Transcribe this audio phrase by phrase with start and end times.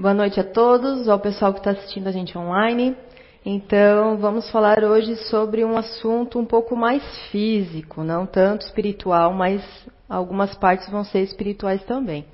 [0.00, 2.96] Boa noite a todos, ao pessoal que está assistindo a gente online.
[3.44, 9.62] Então, vamos falar hoje sobre um assunto um pouco mais físico, não tanto espiritual, mas
[10.08, 12.24] algumas partes vão ser espirituais também.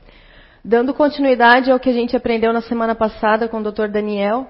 [0.64, 3.88] Dando continuidade ao que a gente aprendeu na semana passada com o Dr.
[3.88, 4.46] Daniel,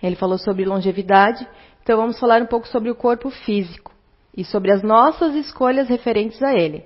[0.00, 1.44] ele falou sobre longevidade,
[1.82, 3.92] então vamos falar um pouco sobre o corpo físico
[4.36, 6.84] e sobre as nossas escolhas referentes a ele.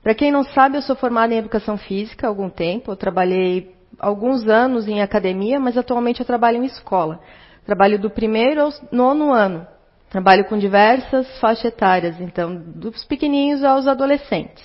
[0.00, 3.76] Para quem não sabe, eu sou formada em educação física há algum tempo, eu trabalhei
[3.98, 7.20] alguns anos em academia, mas atualmente eu trabalho em escola.
[7.66, 9.66] Trabalho do primeiro ao nono ano.
[10.08, 14.64] Trabalho com diversas faixas etárias, então, dos pequeninhos aos adolescentes.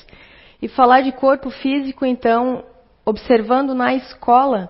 [0.61, 2.63] E falar de corpo físico, então,
[3.05, 4.69] observando na escola,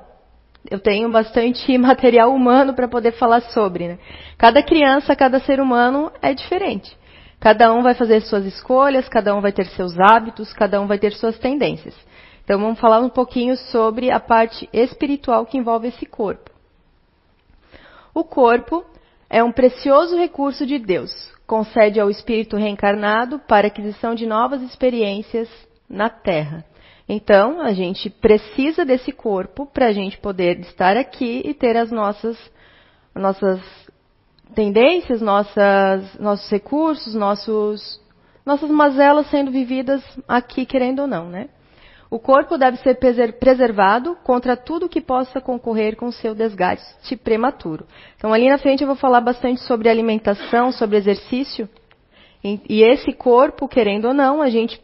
[0.69, 3.87] eu tenho bastante material humano para poder falar sobre.
[3.89, 3.99] Né?
[4.37, 6.97] Cada criança, cada ser humano é diferente.
[7.39, 10.97] Cada um vai fazer suas escolhas, cada um vai ter seus hábitos, cada um vai
[10.97, 11.93] ter suas tendências.
[12.43, 16.51] Então vamos falar um pouquinho sobre a parte espiritual que envolve esse corpo.
[18.13, 18.85] O corpo
[19.29, 21.11] é um precioso recurso de Deus,
[21.47, 25.49] concede ao espírito reencarnado para aquisição de novas experiências
[25.89, 26.63] na Terra.
[27.07, 31.91] Então, a gente precisa desse corpo para a gente poder estar aqui e ter as
[31.91, 32.37] nossas,
[33.15, 33.59] nossas
[34.53, 38.01] tendências, nossas, nossos recursos, nossos,
[38.45, 41.49] nossas mazelas sendo vividas aqui, querendo ou não, né?
[42.13, 42.99] O corpo deve ser
[43.39, 47.87] preservado contra tudo que possa concorrer com seu desgaste prematuro.
[48.15, 51.67] Então, ali na frente eu vou falar bastante sobre alimentação, sobre exercício.
[52.43, 54.79] E esse corpo, querendo ou não, a gente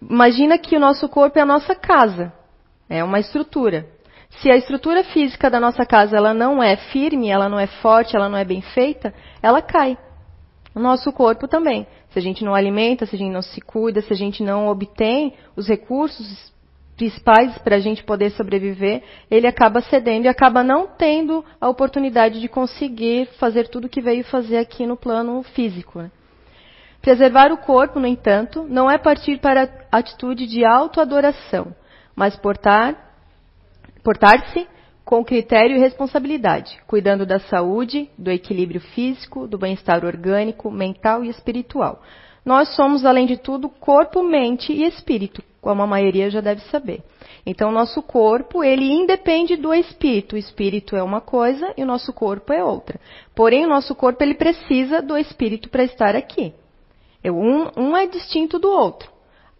[0.00, 2.32] imagina que o nosso corpo é a nossa casa.
[2.88, 3.86] É uma estrutura.
[4.40, 8.16] Se a estrutura física da nossa casa ela não é firme, ela não é forte,
[8.16, 9.98] ela não é bem feita, ela cai.
[10.74, 11.86] O nosso corpo também.
[12.08, 14.66] Se a gente não alimenta, se a gente não se cuida, se a gente não
[14.68, 16.53] obtém os recursos
[16.96, 22.40] principais para a gente poder sobreviver, ele acaba cedendo e acaba não tendo a oportunidade
[22.40, 25.98] de conseguir fazer tudo o que veio fazer aqui no plano físico.
[25.98, 26.10] Né?
[27.00, 31.74] Preservar o corpo, no entanto, não é partir para a atitude de autoadoração,
[32.14, 32.96] mas portar,
[34.02, 34.66] portar-se
[35.04, 41.28] com critério e responsabilidade, cuidando da saúde, do equilíbrio físico, do bem-estar orgânico, mental e
[41.28, 42.00] espiritual.
[42.44, 47.02] Nós somos, além de tudo, corpo, mente e espírito, como a maioria já deve saber.
[47.46, 50.36] Então, nosso corpo, ele independe do espírito.
[50.36, 53.00] O espírito é uma coisa e o nosso corpo é outra.
[53.34, 56.52] Porém, o nosso corpo, ele precisa do espírito para estar aqui.
[57.24, 59.10] Um, um é distinto do outro.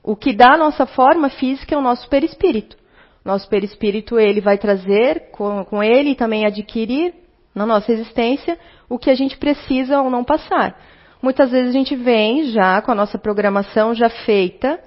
[0.03, 2.77] O que dá a nossa forma física é o nosso perispírito.
[3.25, 7.15] Nosso perispírito, ele vai trazer com, com ele e também adquirir
[7.55, 8.59] na nossa existência
[8.91, 10.79] o que a gente precisa ou não passar.
[11.23, 14.79] Muitas vezes a gente vem já com a nossa programação já feita,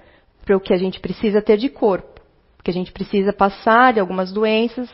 [0.47, 2.21] para o que a gente precisa ter de corpo,
[2.55, 4.89] porque a gente precisa passar de algumas doenças.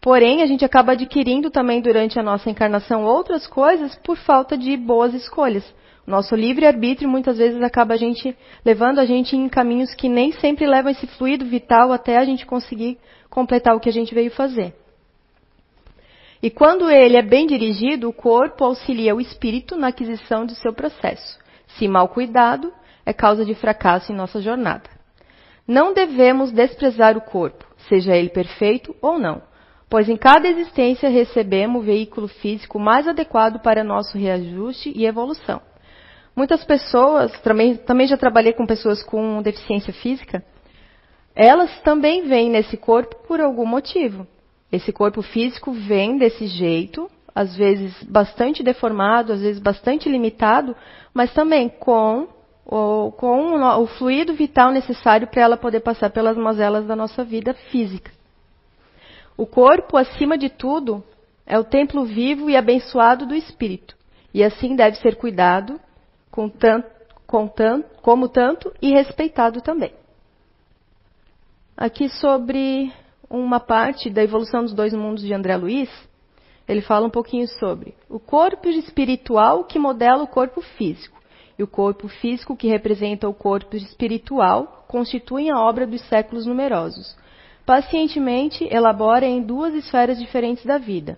[0.00, 4.76] Porém, a gente acaba adquirindo também durante a nossa encarnação outras coisas por falta de
[4.76, 5.64] boas escolhas.
[6.06, 10.66] Nosso livre-arbítrio muitas vezes acaba a gente levando a gente em caminhos que nem sempre
[10.66, 12.96] levam esse fluido vital até a gente conseguir
[13.28, 14.72] completar o que a gente veio fazer.
[16.40, 20.72] E quando ele é bem dirigido, o corpo auxilia o espírito na aquisição de seu
[20.72, 21.38] processo.
[21.78, 22.72] Se mal cuidado,
[23.04, 24.88] é causa de fracasso em nossa jornada.
[25.66, 29.42] Não devemos desprezar o corpo, seja ele perfeito ou não,
[29.88, 35.60] pois em cada existência recebemos o veículo físico mais adequado para nosso reajuste e evolução.
[36.34, 40.42] Muitas pessoas, também, também já trabalhei com pessoas com deficiência física,
[41.34, 44.26] elas também vêm nesse corpo por algum motivo.
[44.70, 50.74] Esse corpo físico vem desse jeito, às vezes bastante deformado, às vezes bastante limitado,
[51.14, 52.28] mas também com
[52.64, 57.54] o, com o fluido vital necessário para ela poder passar pelas mazelas da nossa vida
[57.54, 58.10] física.
[59.36, 61.02] O corpo, acima de tudo,
[61.46, 63.96] é o templo vivo e abençoado do espírito,
[64.32, 65.80] e assim deve ser cuidado
[66.30, 66.88] com tanto,
[67.26, 69.92] com tanto, como tanto e respeitado também.
[71.76, 72.92] Aqui sobre
[73.28, 75.90] uma parte da evolução dos dois mundos de André Luiz,
[76.68, 81.21] ele fala um pouquinho sobre o corpo espiritual que modela o corpo físico
[81.62, 87.16] e o corpo físico, que representa o corpo espiritual, constituem a obra dos séculos numerosos.
[87.64, 91.16] Pacientemente elabora em duas esferas diferentes da vida,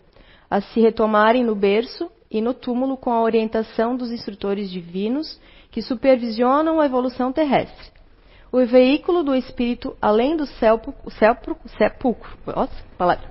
[0.51, 5.81] a se retomarem no berço e no túmulo com a orientação dos instrutores divinos que
[5.81, 7.93] supervisionam a evolução terrestre.
[8.53, 13.25] O veículo do espírito além do sepulcro, sepulcro, nossa, palavra,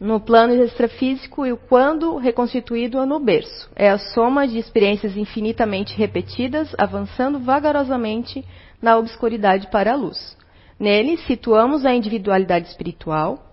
[0.00, 3.68] no plano extrafísico e o quando reconstituído no berço.
[3.74, 8.44] É a soma de experiências infinitamente repetidas, avançando vagarosamente
[8.80, 10.36] na obscuridade para a luz.
[10.78, 13.44] Nele, situamos a individualidade espiritual,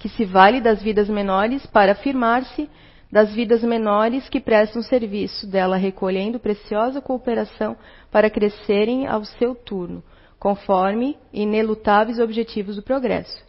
[0.00, 2.68] que se vale das vidas menores para afirmar-se
[3.14, 7.76] das vidas menores que prestam serviço dela, recolhendo preciosa cooperação
[8.10, 10.02] para crescerem ao seu turno,
[10.36, 13.43] conforme inelutáveis objetivos do progresso.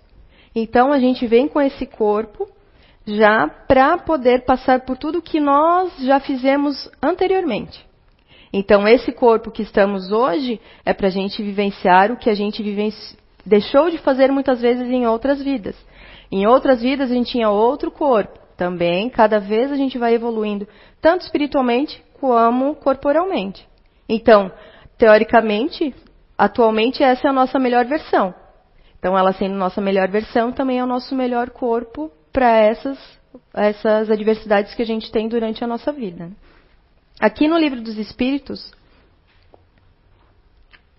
[0.56, 2.48] Então a gente vem com esse corpo
[3.06, 7.86] já para poder passar por tudo que nós já fizemos anteriormente.
[8.54, 12.64] Então esse corpo que estamos hoje é para a gente vivenciar o que a gente
[12.64, 13.18] vivenci...
[13.46, 15.76] deixou de fazer muitas vezes em outras vidas.
[16.32, 18.40] Em outras vidas a gente tinha outro corpo.
[18.56, 20.66] Também, cada vez a gente vai evoluindo,
[21.02, 23.68] tanto espiritualmente como corporalmente.
[24.08, 24.50] Então,
[24.98, 25.94] teoricamente,
[26.38, 28.34] atualmente essa é a nossa melhor versão.
[29.06, 32.98] Então, ela sendo nossa melhor versão, também é o nosso melhor corpo para essas,
[33.54, 36.32] essas adversidades que a gente tem durante a nossa vida.
[37.20, 38.74] Aqui no Livro dos Espíritos,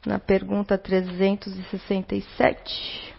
[0.07, 3.13] na pergunta 367,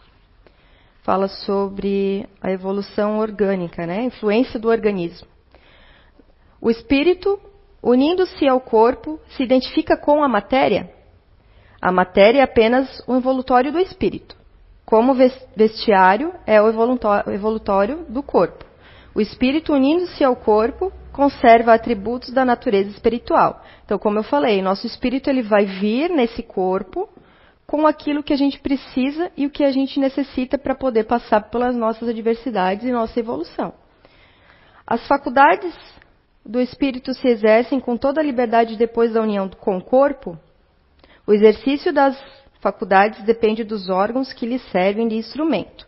[1.03, 4.03] fala sobre a evolução orgânica, né?
[4.03, 5.27] influência do organismo.
[6.61, 7.37] O espírito,
[7.83, 10.89] unindo-se ao corpo, se identifica com a matéria.
[11.81, 14.36] A matéria é apenas o envolutório do espírito.
[14.87, 16.69] Como vestiário é o
[17.29, 18.63] evolutório do corpo.
[19.13, 23.61] O espírito, unindo-se ao corpo, conserva atributos da natureza espiritual.
[23.83, 27.09] Então, como eu falei, nosso espírito ele vai vir nesse corpo
[27.65, 31.41] com aquilo que a gente precisa e o que a gente necessita para poder passar
[31.49, 33.73] pelas nossas adversidades e nossa evolução.
[34.85, 35.75] As faculdades
[36.45, 40.39] do espírito se exercem com toda a liberdade depois da união com o corpo.
[41.25, 42.17] O exercício das
[42.59, 45.87] faculdades depende dos órgãos que lhes servem de instrumento.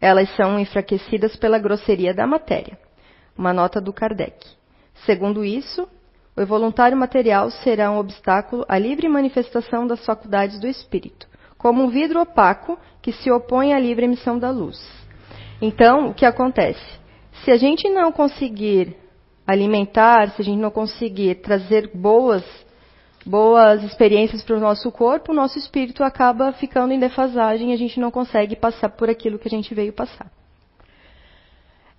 [0.00, 2.78] Elas são enfraquecidas pela grosseria da matéria.
[3.36, 4.46] Uma nota do Kardec.
[5.06, 5.88] Segundo isso,
[6.36, 11.88] o voluntário material será um obstáculo à livre manifestação das faculdades do espírito, como um
[11.88, 14.78] vidro opaco que se opõe à livre emissão da luz.
[15.60, 16.84] Então, o que acontece?
[17.44, 18.96] Se a gente não conseguir
[19.46, 22.44] alimentar, se a gente não conseguir trazer boas,
[23.24, 27.76] boas experiências para o nosso corpo, o nosso espírito acaba ficando em defasagem e a
[27.76, 30.30] gente não consegue passar por aquilo que a gente veio passar.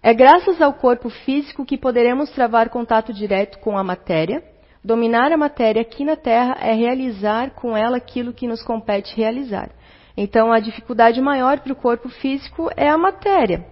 [0.01, 4.43] É graças ao corpo físico que poderemos travar contato direto com a matéria.
[4.83, 9.71] Dominar a matéria aqui na Terra é realizar com ela aquilo que nos compete realizar.
[10.15, 13.65] Então, a dificuldade maior para o corpo físico é a matéria.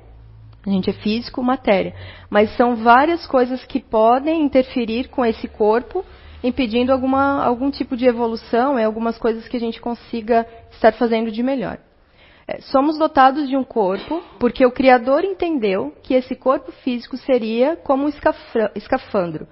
[0.65, 1.93] A gente é físico, matéria.
[2.29, 6.03] Mas são várias coisas que podem interferir com esse corpo,
[6.43, 11.31] impedindo alguma, algum tipo de evolução, é algumas coisas que a gente consiga estar fazendo
[11.31, 11.79] de melhor.
[12.45, 17.77] É, somos dotados de um corpo porque o Criador entendeu que esse corpo físico seria
[17.77, 18.11] como um
[18.75, 19.47] escafandro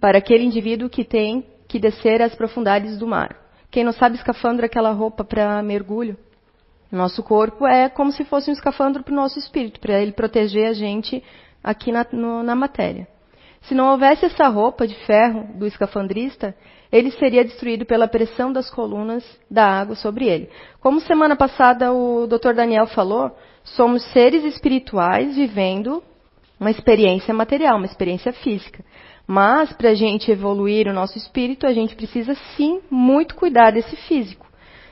[0.00, 3.36] para aquele indivíduo que tem que descer às profundidades do mar.
[3.68, 6.16] Quem não sabe, escafandro é aquela roupa para mergulho.
[6.92, 10.68] Nosso corpo é como se fosse um escafandro para o nosso espírito, para ele proteger
[10.68, 11.20] a gente
[11.62, 13.08] aqui na, no, na matéria.
[13.64, 16.54] Se não houvesse essa roupa de ferro do escafandrista,
[16.92, 20.50] ele seria destruído pela pressão das colunas da água sobre ele.
[20.80, 22.52] Como semana passada o Dr.
[22.54, 23.34] Daniel falou,
[23.64, 26.02] somos seres espirituais vivendo
[26.60, 28.84] uma experiência material, uma experiência física.
[29.26, 33.96] Mas para a gente evoluir o nosso espírito, a gente precisa sim muito cuidar desse
[33.96, 34.46] físico.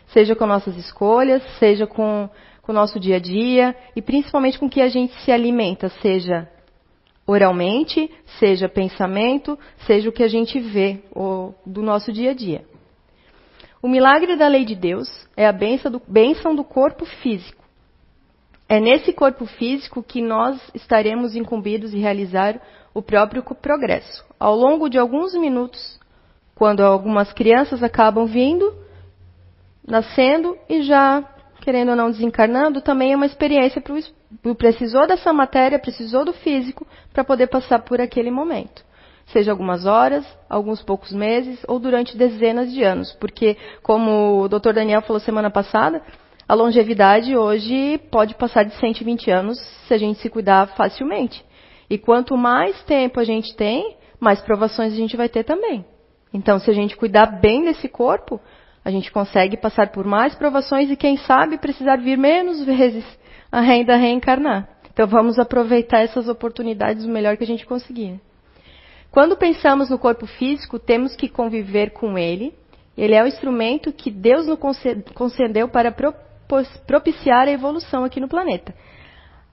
[0.07, 2.29] Seja com nossas escolhas, seja com,
[2.63, 5.91] com o nosso dia a dia e principalmente com o que a gente se alimenta,
[6.01, 6.49] seja
[7.27, 12.65] oralmente, seja pensamento, seja o que a gente vê o, do nosso dia a dia.
[13.83, 17.63] O milagre da lei de Deus é a bênção do, bênção do corpo físico.
[18.69, 22.61] É nesse corpo físico que nós estaremos incumbidos em realizar
[22.95, 24.25] o próprio progresso.
[24.39, 26.01] Ao longo de alguns minutos,
[26.55, 28.73] quando algumas crianças acabam vindo,
[29.87, 31.29] nascendo e já
[31.63, 36.33] querendo ou não desencarnando, também é uma experiência para o precisou dessa matéria, precisou do
[36.33, 38.85] físico para poder passar por aquele momento.
[39.27, 44.73] Seja algumas horas, alguns poucos meses ou durante dezenas de anos, porque como o Dr.
[44.75, 46.03] Daniel falou semana passada,
[46.49, 51.45] a longevidade hoje pode passar de 120 anos se a gente se cuidar facilmente.
[51.89, 55.85] E quanto mais tempo a gente tem, mais provações a gente vai ter também.
[56.35, 58.41] Então, se a gente cuidar bem desse corpo,
[58.85, 63.05] a gente consegue passar por mais provações e, quem sabe, precisar vir menos vezes
[63.51, 64.69] ainda reencarnar.
[64.93, 68.21] Então, vamos aproveitar essas oportunidades o melhor que a gente conseguir.
[69.11, 72.55] Quando pensamos no corpo físico, temos que conviver com ele.
[72.97, 74.59] Ele é o instrumento que Deus nos
[75.15, 75.95] concedeu para
[76.87, 78.75] propiciar a evolução aqui no planeta.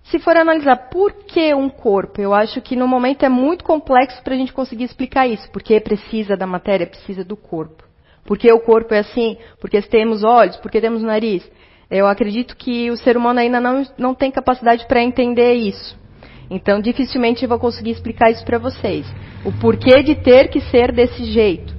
[0.03, 4.24] Se for analisar por que um corpo, eu acho que no momento é muito complexo
[4.24, 5.50] para a gente conseguir explicar isso.
[5.51, 7.88] Porque precisa da matéria, precisa do corpo.
[8.25, 11.49] Porque o corpo é assim, porque temos olhos, porque temos nariz.
[11.89, 15.97] Eu acredito que o ser humano ainda não, não tem capacidade para entender isso.
[16.49, 19.05] Então, dificilmente eu vou conseguir explicar isso para vocês.
[19.45, 21.73] O porquê de ter que ser desse jeito.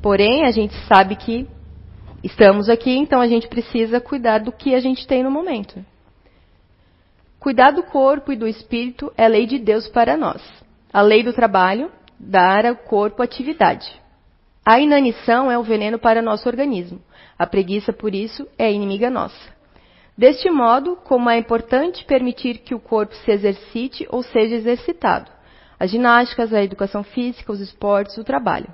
[0.00, 1.46] Porém, a gente sabe que
[2.22, 5.84] estamos aqui, então a gente precisa cuidar do que a gente tem no momento.
[7.38, 10.40] Cuidar do corpo e do espírito é lei de Deus para nós.
[10.92, 14.01] A lei do trabalho, dar ao corpo atividade.
[14.64, 17.00] A inanição é o veneno para nosso organismo.
[17.36, 19.52] A preguiça, por isso, é inimiga nossa.
[20.16, 25.28] Deste modo, como é importante permitir que o corpo se exercite ou seja exercitado.
[25.80, 28.72] As ginásticas, a educação física, os esportes, o trabalho.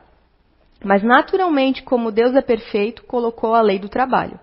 [0.85, 4.38] Mas, naturalmente, como Deus é perfeito, colocou a lei do trabalho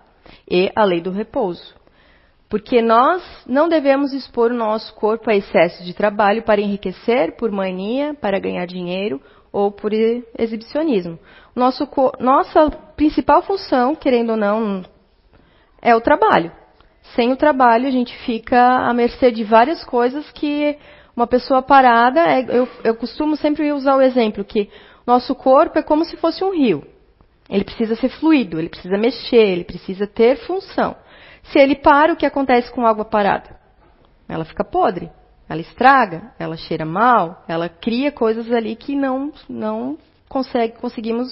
[0.50, 1.76] e a lei do repouso.
[2.48, 7.52] Porque nós não devemos expor o nosso corpo a excesso de trabalho para enriquecer, por
[7.52, 9.20] mania, para ganhar dinheiro
[9.56, 9.90] ou por
[10.38, 11.18] exibicionismo.
[11.54, 11.88] Nosso,
[12.20, 14.84] nossa principal função, querendo ou não,
[15.80, 16.52] é o trabalho.
[17.14, 20.76] Sem o trabalho, a gente fica à mercê de várias coisas que
[21.16, 22.20] uma pessoa parada.
[22.20, 24.68] É, eu, eu costumo sempre usar o exemplo que
[25.06, 26.86] nosso corpo é como se fosse um rio.
[27.48, 30.94] Ele precisa ser fluido, ele precisa mexer, ele precisa ter função.
[31.44, 33.56] Se ele para, o que acontece com água parada?
[34.28, 35.08] Ela fica podre,
[35.48, 39.96] ela estraga, ela cheira mal, ela cria coisas ali que não, não
[40.28, 41.28] consegue, conseguimos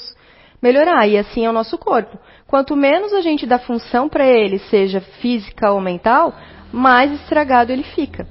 [0.62, 1.06] melhorar.
[1.06, 2.18] E assim é o nosso corpo.
[2.46, 6.34] Quanto menos a gente dá função para ele, seja física ou mental,
[6.72, 8.26] mais estragado ele fica.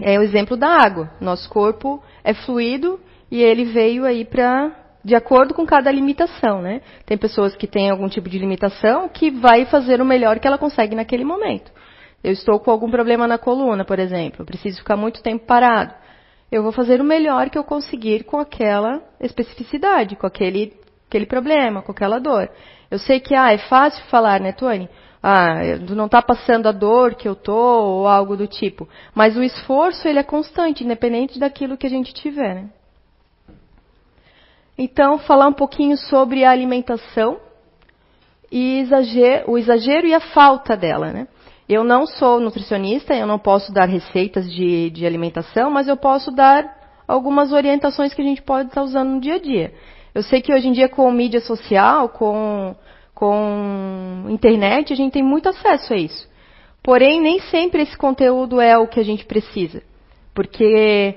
[0.00, 1.10] É o exemplo da água.
[1.20, 4.72] Nosso corpo é fluido e ele veio aí para
[5.02, 6.80] de acordo com cada limitação, né?
[7.06, 10.58] Tem pessoas que têm algum tipo de limitação que vai fazer o melhor que ela
[10.58, 11.70] consegue naquele momento.
[12.26, 15.94] Eu estou com algum problema na coluna, por exemplo, eu preciso ficar muito tempo parado.
[16.50, 21.82] Eu vou fazer o melhor que eu conseguir com aquela especificidade, com aquele, aquele problema,
[21.82, 22.50] com aquela dor.
[22.90, 24.88] Eu sei que ah, é fácil falar, né, Tony?
[25.22, 28.88] Ah, não está passando a dor que eu tô ou algo do tipo.
[29.14, 32.56] Mas o esforço ele é constante, independente daquilo que a gente tiver.
[32.56, 32.68] Né?
[34.76, 37.38] Então, falar um pouquinho sobre a alimentação
[38.50, 38.84] e
[39.46, 41.12] o exagero e a falta dela.
[41.12, 41.28] Né?
[41.68, 46.30] Eu não sou nutricionista, eu não posso dar receitas de, de alimentação, mas eu posso
[46.30, 46.64] dar
[47.08, 49.74] algumas orientações que a gente pode estar usando no dia a dia.
[50.14, 52.74] Eu sei que hoje em dia, com mídia social, com,
[53.14, 56.28] com internet, a gente tem muito acesso a isso.
[56.82, 59.82] Porém, nem sempre esse conteúdo é o que a gente precisa.
[60.32, 61.16] Porque,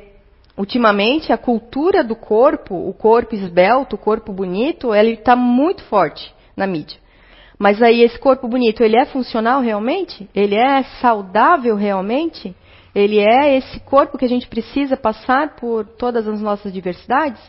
[0.58, 6.34] ultimamente, a cultura do corpo, o corpo esbelto, o corpo bonito, ele está muito forte
[6.58, 6.98] na mídia.
[7.60, 10.30] Mas aí, esse corpo bonito, ele é funcional realmente?
[10.34, 12.56] Ele é saudável realmente?
[12.96, 17.42] Ele é esse corpo que a gente precisa passar por todas as nossas diversidades?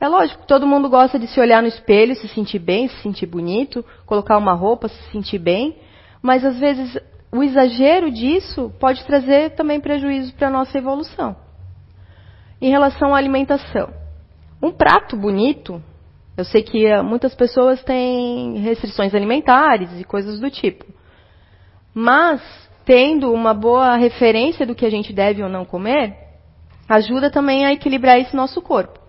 [0.00, 3.26] É lógico, todo mundo gosta de se olhar no espelho, se sentir bem, se sentir
[3.26, 5.76] bonito, colocar uma roupa, se sentir bem,
[6.20, 6.98] mas às vezes
[7.32, 11.36] o exagero disso pode trazer também prejuízo para a nossa evolução.
[12.60, 13.90] Em relação à alimentação,
[14.62, 15.82] um prato bonito,
[16.36, 20.84] eu sei que eh, muitas pessoas têm restrições alimentares e coisas do tipo,
[21.94, 22.42] mas
[22.84, 26.14] tendo uma boa referência do que a gente deve ou não comer,
[26.88, 29.00] ajuda também a equilibrar esse nosso corpo.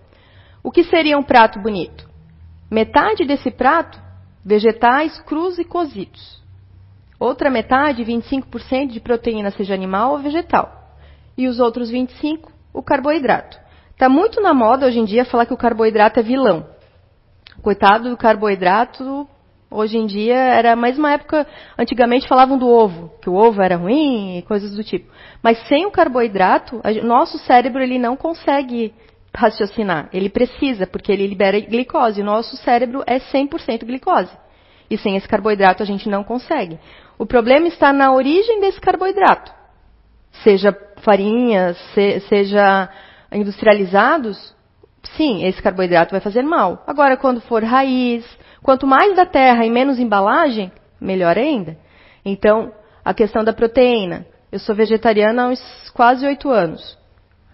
[0.64, 2.08] O que seria um prato bonito?
[2.70, 4.00] Metade desse prato,
[4.44, 6.42] vegetais crus e cozidos.
[7.20, 10.94] Outra metade, 25% de proteína, seja animal ou vegetal.
[11.36, 13.58] E os outros 25%, o carboidrato.
[13.90, 16.66] Está muito na moda hoje em dia falar que o carboidrato é vilão.
[17.68, 19.28] Coitado do carboidrato,
[19.70, 21.46] hoje em dia era mais uma época,
[21.76, 25.12] antigamente falavam do ovo, que o ovo era ruim e coisas do tipo.
[25.42, 28.94] Mas sem o carboidrato, nosso cérebro ele não consegue
[29.36, 30.08] raciocinar.
[30.14, 32.22] Ele precisa, porque ele libera glicose.
[32.22, 34.32] Nosso cérebro é 100% glicose.
[34.88, 36.78] E sem esse carboidrato a gente não consegue.
[37.18, 39.52] O problema está na origem desse carboidrato.
[40.42, 42.88] Seja farinhas, se, seja
[43.30, 44.56] industrializados,
[45.16, 46.82] sim, esse carboidrato vai fazer mal.
[46.86, 48.24] Agora, quando for raiz,
[48.62, 51.76] quanto mais da terra e menos embalagem, melhor ainda.
[52.24, 52.72] Então,
[53.04, 54.26] a questão da proteína.
[54.50, 56.98] Eu sou vegetariana há uns quase oito anos.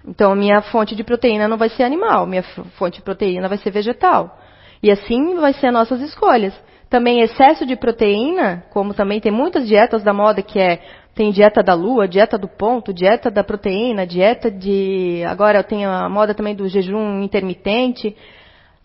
[0.06, 2.42] Então, a minha fonte de proteína não vai ser animal, minha
[2.78, 4.38] fonte de proteína vai ser vegetal.
[4.82, 6.54] E assim vai ser as nossas escolhas.
[6.90, 10.80] Também excesso de proteína, como também tem muitas dietas da moda que é
[11.14, 15.88] tem dieta da lua, dieta do ponto, dieta da proteína, dieta de agora eu tenho
[15.88, 18.16] a moda também do jejum intermitente.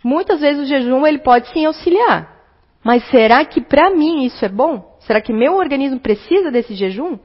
[0.04, 2.38] Muitas vezes o jejum ele pode sim auxiliar.
[2.84, 4.96] Mas será que para mim isso é bom?
[5.00, 7.18] Será que meu organismo precisa desse jejum?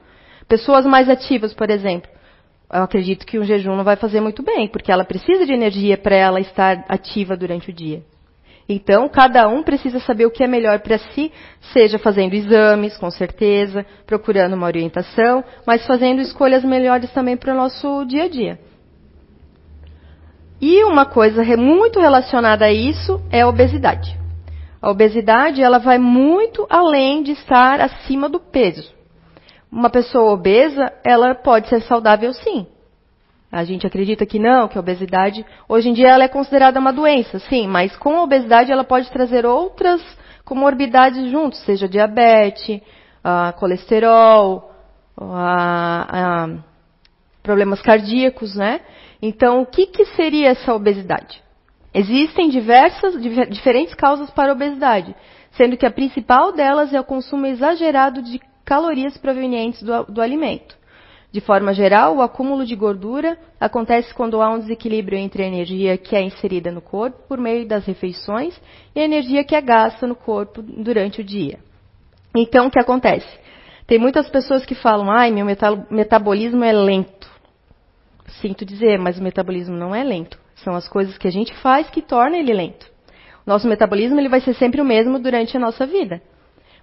[0.47, 2.09] Pessoas mais ativas, por exemplo,
[2.71, 5.97] eu acredito que o jejum não vai fazer muito bem, porque ela precisa de energia
[5.97, 8.03] para ela estar ativa durante o dia.
[8.67, 11.31] Então, cada um precisa saber o que é melhor para si,
[11.71, 17.57] seja fazendo exames, com certeza, procurando uma orientação, mas fazendo escolhas melhores também para o
[17.57, 18.59] nosso dia a dia.
[20.59, 24.17] E uma coisa muito relacionada a isso é a obesidade.
[24.81, 28.91] A obesidade, ela vai muito além de estar acima do peso.
[29.71, 32.65] Uma pessoa obesa, ela pode ser saudável sim.
[33.51, 36.91] A gente acredita que não, que a obesidade, hoje em dia ela é considerada uma
[36.91, 40.01] doença, sim, mas com a obesidade ela pode trazer outras
[40.43, 42.81] comorbidades juntos, seja diabetes,
[43.57, 44.71] colesterol,
[47.41, 48.81] problemas cardíacos, né?
[49.21, 51.41] Então, o que, que seria essa obesidade?
[51.93, 55.15] Existem diversas, diferentes causas para a obesidade,
[55.51, 60.75] sendo que a principal delas é o consumo exagerado de calorias provenientes do, do alimento.
[61.35, 65.97] De forma geral, o acúmulo de gordura acontece quando há um desequilíbrio entre a energia
[65.97, 68.57] que é inserida no corpo por meio das refeições
[68.95, 71.59] e a energia que é gasta no corpo durante o dia.
[72.33, 73.27] Então, o que acontece?
[73.85, 75.45] Tem muitas pessoas que falam: ai, meu
[75.91, 77.29] metabolismo é lento.
[78.39, 80.39] Sinto dizer, mas o metabolismo não é lento.
[80.63, 82.89] São as coisas que a gente faz que tornam ele lento.
[83.45, 86.21] Nosso metabolismo ele vai ser sempre o mesmo durante a nossa vida.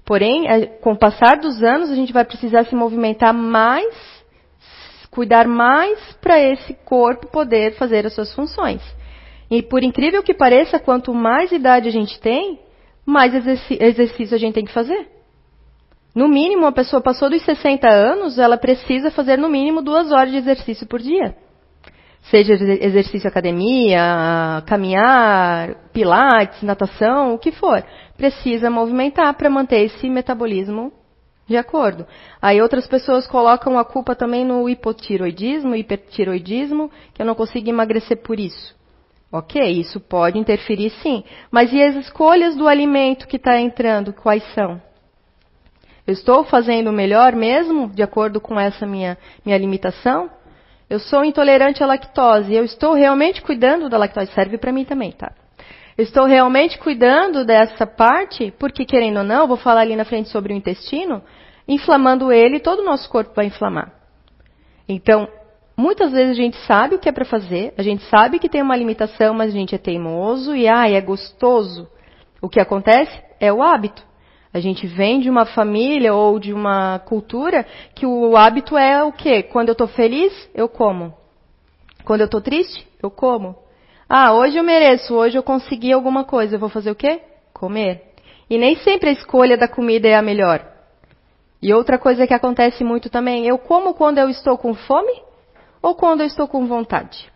[0.05, 0.45] Porém,
[0.83, 4.12] com o passar dos anos, a gente vai precisar se movimentar mais,
[5.13, 8.83] cuidar mais para esse corpo poder fazer as suas funções.
[9.51, 12.59] E por incrível que pareça, quanto mais idade a gente tem,
[13.05, 15.07] mais exercício a gente tem que fazer.
[16.15, 20.31] No mínimo, uma pessoa passou dos 60 anos, ela precisa fazer no mínimo duas horas
[20.31, 21.37] de exercício por dia.
[22.31, 27.85] Seja exercício academia, caminhar, pilates, natação, o que for.
[28.17, 30.93] Precisa movimentar para manter esse metabolismo
[31.47, 32.07] de acordo.
[32.41, 38.19] Aí outras pessoas colocam a culpa também no hipotiroidismo, hipertiroidismo, que eu não consigo emagrecer
[38.19, 38.75] por isso.
[39.31, 41.25] Ok, isso pode interferir sim.
[41.51, 44.81] Mas e as escolhas do alimento que está entrando, quais são?
[46.07, 50.31] Eu estou fazendo melhor mesmo, de acordo com essa minha, minha limitação?
[50.91, 52.53] Eu sou intolerante à lactose.
[52.53, 54.33] Eu estou realmente cuidando da lactose.
[54.33, 55.33] Serve para mim também, tá?
[55.97, 60.53] Estou realmente cuidando dessa parte, porque querendo ou não, vou falar ali na frente sobre
[60.53, 61.23] o intestino,
[61.69, 63.93] inflamando ele, todo o nosso corpo vai inflamar.
[64.89, 65.29] Então,
[65.77, 68.63] muitas vezes a gente sabe o que é para fazer, a gente sabe que tem
[68.63, 71.89] uma limitação, mas a gente é teimoso e ai, é gostoso.
[72.41, 74.03] O que acontece é o hábito.
[74.53, 79.11] A gente vem de uma família ou de uma cultura que o hábito é o
[79.11, 79.43] quê?
[79.43, 81.15] Quando eu estou feliz, eu como.
[82.05, 83.57] Quando eu estou triste, eu como.
[84.15, 87.23] Ah, hoje eu mereço, hoje eu consegui alguma coisa, eu vou fazer o quê?
[87.51, 88.13] Comer.
[88.51, 90.63] E nem sempre a escolha da comida é a melhor.
[91.63, 95.15] E outra coisa que acontece muito também, eu como quando eu estou com fome
[95.81, 97.33] ou quando eu estou com vontade?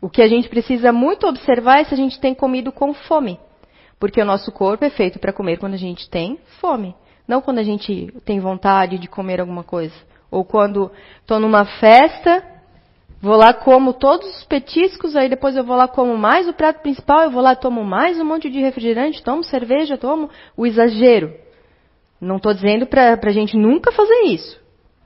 [0.00, 3.40] O que a gente precisa muito observar é se a gente tem comido com fome.
[3.98, 6.94] Porque o nosso corpo é feito para comer quando a gente tem fome,
[7.26, 9.96] não quando a gente tem vontade de comer alguma coisa.
[10.30, 10.88] Ou quando
[11.20, 12.57] estou numa festa,
[13.20, 16.80] vou lá como todos os petiscos, aí depois eu vou lá como mais o prato
[16.80, 21.32] principal, eu vou lá tomo mais um monte de refrigerante, tomo cerveja, tomo o exagero.
[22.20, 24.58] Não estou dizendo para a gente nunca fazer isso.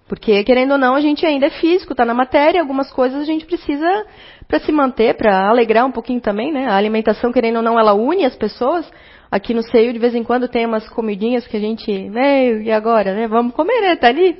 [0.09, 3.25] Porque, querendo ou não, a gente ainda é físico, está na matéria, algumas coisas a
[3.25, 4.07] gente precisa
[4.46, 6.66] para se manter, para alegrar um pouquinho também, né?
[6.66, 8.90] A alimentação, querendo ou não, ela une as pessoas.
[9.31, 12.70] Aqui no seio, de vez em quando, tem umas comidinhas que a gente, né, e
[12.70, 13.27] agora, né?
[13.27, 13.96] Vamos comer, né?
[13.96, 14.37] Tá ali.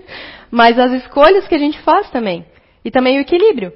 [0.51, 2.45] Mas as escolhas que a gente faz também.
[2.85, 3.73] E também o equilíbrio.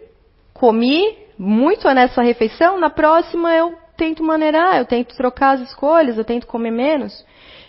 [0.52, 6.24] Comi muito nessa refeição, na próxima eu tento maneirar, eu tento trocar as escolhas, eu
[6.24, 7.24] tento comer menos.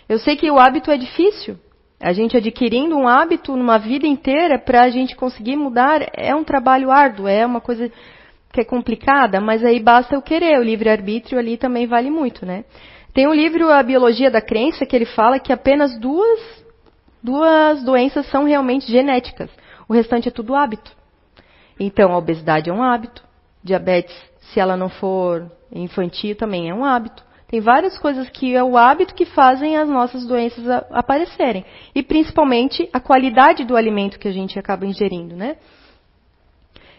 [0.08, 1.58] Eu sei que o hábito é difícil,
[2.00, 6.44] a gente adquirindo um hábito numa vida inteira para a gente conseguir mudar é um
[6.44, 7.90] trabalho árduo, é uma coisa
[8.52, 10.58] que é complicada, mas aí basta eu querer.
[10.58, 12.64] O livre-arbítrio ali também vale muito, né?
[13.12, 16.64] Tem um livro, A Biologia da Crença, que ele fala que apenas duas,
[17.22, 19.50] duas doenças são realmente genéticas.
[19.88, 20.92] O restante é tudo hábito.
[21.78, 23.22] Então, a obesidade é um hábito.
[23.62, 27.22] Diabetes, se ela não for infantil, também é um hábito.
[27.48, 31.64] Tem várias coisas que é o hábito que fazem as nossas doenças aparecerem.
[31.94, 35.56] E principalmente a qualidade do alimento que a gente acaba ingerindo, né?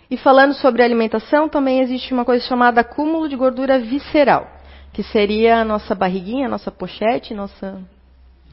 [0.09, 4.49] E falando sobre alimentação, também existe uma coisa chamada acúmulo de gordura visceral,
[4.91, 7.79] que seria a nossa barriguinha, a nossa pochete, nossa.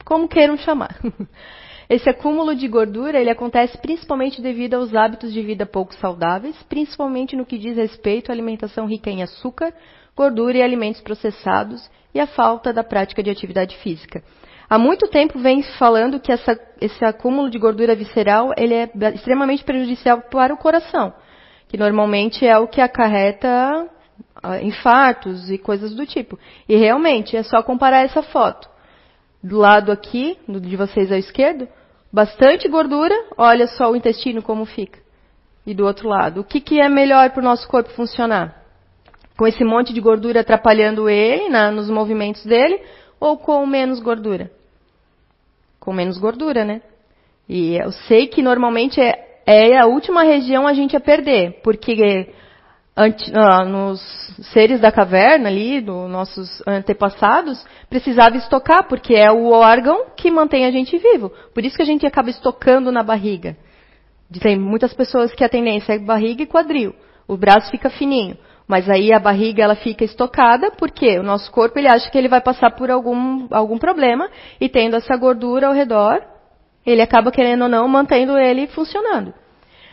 [0.05, 0.95] como queiram chamar.
[1.89, 7.35] Esse acúmulo de gordura ele acontece principalmente devido aos hábitos de vida pouco saudáveis, principalmente
[7.35, 9.73] no que diz respeito à alimentação rica em açúcar,
[10.15, 14.21] gordura e alimentos processados e a falta da prática de atividade física.
[14.69, 19.63] Há muito tempo vem falando que essa, esse acúmulo de gordura visceral ele é extremamente
[19.63, 21.13] prejudicial para o coração,
[21.69, 23.89] que normalmente é o que acarreta
[24.61, 26.37] infartos e coisas do tipo.
[26.67, 28.69] E realmente é só comparar essa foto.
[29.41, 31.69] Do lado aqui, de vocês à esquerda,
[32.11, 34.99] bastante gordura, olha só o intestino como fica.
[35.65, 38.63] E do outro lado, o que, que é melhor para o nosso corpo funcionar?
[39.37, 42.81] Com esse monte de gordura atrapalhando ele na, nos movimentos dele,
[43.19, 44.49] ou com menos gordura?
[45.79, 46.81] Com menos gordura, né?
[47.47, 52.33] E eu sei que normalmente é, é a última região a gente a perder, porque
[53.67, 54.01] nos
[54.51, 60.65] seres da caverna ali, dos nossos antepassados, precisava estocar, porque é o órgão que mantém
[60.65, 61.31] a gente vivo.
[61.53, 63.55] Por isso que a gente acaba estocando na barriga.
[64.41, 66.93] Tem muitas pessoas que a tendência é barriga e quadril.
[67.27, 68.37] O braço fica fininho.
[68.67, 72.27] Mas aí a barriga ela fica estocada porque o nosso corpo ele acha que ele
[72.27, 74.29] vai passar por algum, algum problema
[74.59, 76.21] e tendo essa gordura ao redor,
[76.85, 79.33] ele acaba querendo ou não mantendo ele funcionando.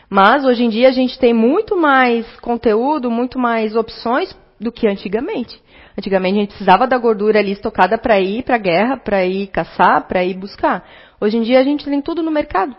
[0.09, 4.87] Mas hoje em dia a gente tem muito mais conteúdo, muito mais opções do que
[4.87, 5.59] antigamente.
[5.97, 9.47] Antigamente a gente precisava da gordura ali estocada para ir para a guerra, para ir
[9.47, 10.85] caçar, para ir buscar.
[11.19, 12.75] Hoje em dia a gente tem tudo no mercado.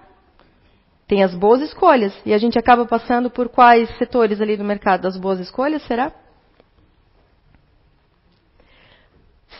[1.08, 2.12] Tem as boas escolhas.
[2.26, 6.12] E a gente acaba passando por quais setores ali do mercado das boas escolhas, será?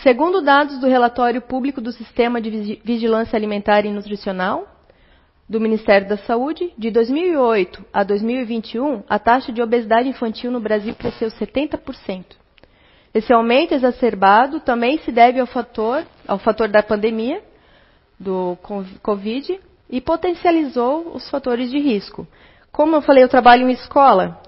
[0.02, 4.75] Segundo dados do relatório público do Sistema de Vigilância Alimentar e Nutricional,
[5.48, 10.94] do Ministério da Saúde, de 2008 a 2021, a taxa de obesidade infantil no Brasil
[10.94, 12.24] cresceu 70%.
[13.14, 17.40] Esse aumento exacerbado também se deve ao fator, ao fator da pandemia,
[18.18, 18.58] do
[19.02, 22.26] Covid, e potencializou os fatores de risco.
[22.72, 24.42] Como eu falei, eu trabalho em escola,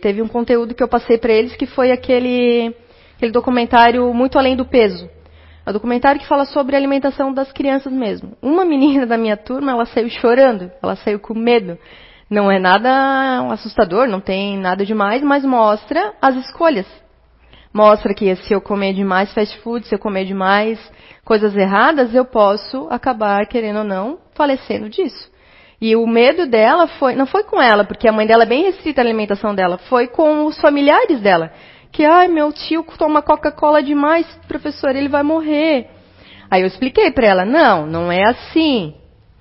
[0.00, 2.74] teve um conteúdo que eu passei para eles que foi aquele,
[3.16, 5.10] aquele documentário Muito Além do Peso.
[5.66, 8.36] É um documentário que fala sobre a alimentação das crianças mesmo.
[8.42, 11.78] Uma menina da minha turma, ela saiu chorando, ela saiu com medo.
[12.28, 16.86] Não é nada assustador, não tem nada demais, mas mostra as escolhas.
[17.72, 20.78] Mostra que se eu comer demais fast food, se eu comer demais
[21.24, 25.32] coisas erradas, eu posso acabar, querendo ou não, falecendo disso.
[25.80, 28.64] E o medo dela foi, não foi com ela, porque a mãe dela é bem
[28.64, 31.52] restrita à alimentação dela, foi com os familiares dela
[31.94, 35.88] que, ai, meu tio toma Coca-Cola demais, professor, ele vai morrer.
[36.50, 38.94] Aí eu expliquei para ela, não, não é assim.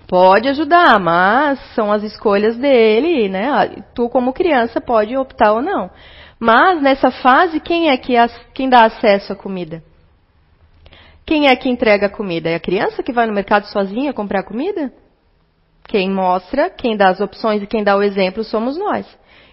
[0.07, 3.83] Pode ajudar, mas são as escolhas dele, né?
[3.95, 5.89] Tu como criança pode optar ou não.
[6.39, 8.13] Mas nessa fase, quem é que
[8.53, 9.81] quem dá acesso à comida?
[11.25, 12.49] Quem é que entrega a comida?
[12.49, 14.93] É a criança que vai no mercado sozinha comprar comida?
[15.87, 19.07] Quem mostra, quem dá as opções e quem dá o exemplo somos nós.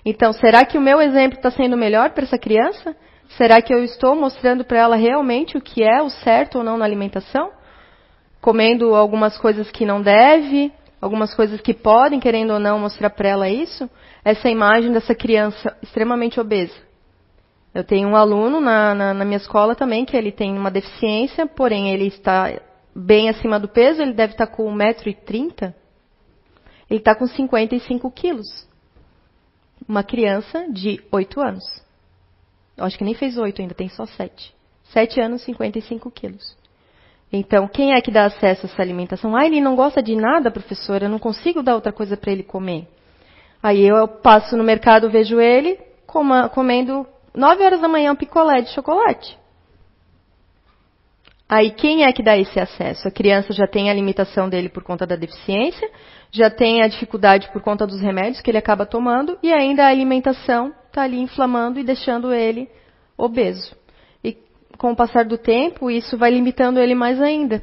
[0.04, 2.96] Então, será que o meu exemplo está sendo melhor para essa criança?
[3.36, 6.76] Será que eu estou mostrando para ela realmente o que é o certo ou não
[6.76, 7.50] na alimentação?
[8.40, 13.28] Comendo algumas coisas que não deve, algumas coisas que podem, querendo ou não, mostrar para
[13.28, 13.88] ela isso?
[14.24, 16.74] Essa imagem dessa criança extremamente obesa.
[17.72, 21.46] Eu tenho um aluno na, na, na minha escola também que ele tem uma deficiência,
[21.46, 22.50] porém ele está
[22.96, 25.72] bem acima do peso, ele deve estar com 1,30m.
[26.88, 28.69] Ele está com 55 quilos
[29.90, 31.64] uma criança de 8 anos.
[32.76, 34.54] Eu acho que nem fez 8 ainda, tem só 7.
[34.84, 36.56] 7 anos, 55 quilos.
[37.32, 39.36] Então, quem é que dá acesso a essa alimentação?
[39.36, 42.44] Ah, ele não gosta de nada, professora, eu não consigo dar outra coisa para ele
[42.44, 42.86] comer.
[43.60, 45.76] Aí eu passo no mercado, vejo ele
[46.06, 49.36] coma, comendo 9 horas da manhã um picolé de chocolate.
[51.48, 53.08] Aí quem é que dá esse acesso?
[53.08, 55.90] A criança já tem a limitação dele por conta da deficiência,
[56.32, 59.88] já tem a dificuldade por conta dos remédios que ele acaba tomando e ainda a
[59.88, 62.68] alimentação está ali inflamando e deixando ele
[63.16, 63.74] obeso.
[64.22, 64.36] E
[64.78, 67.62] com o passar do tempo, isso vai limitando ele mais ainda.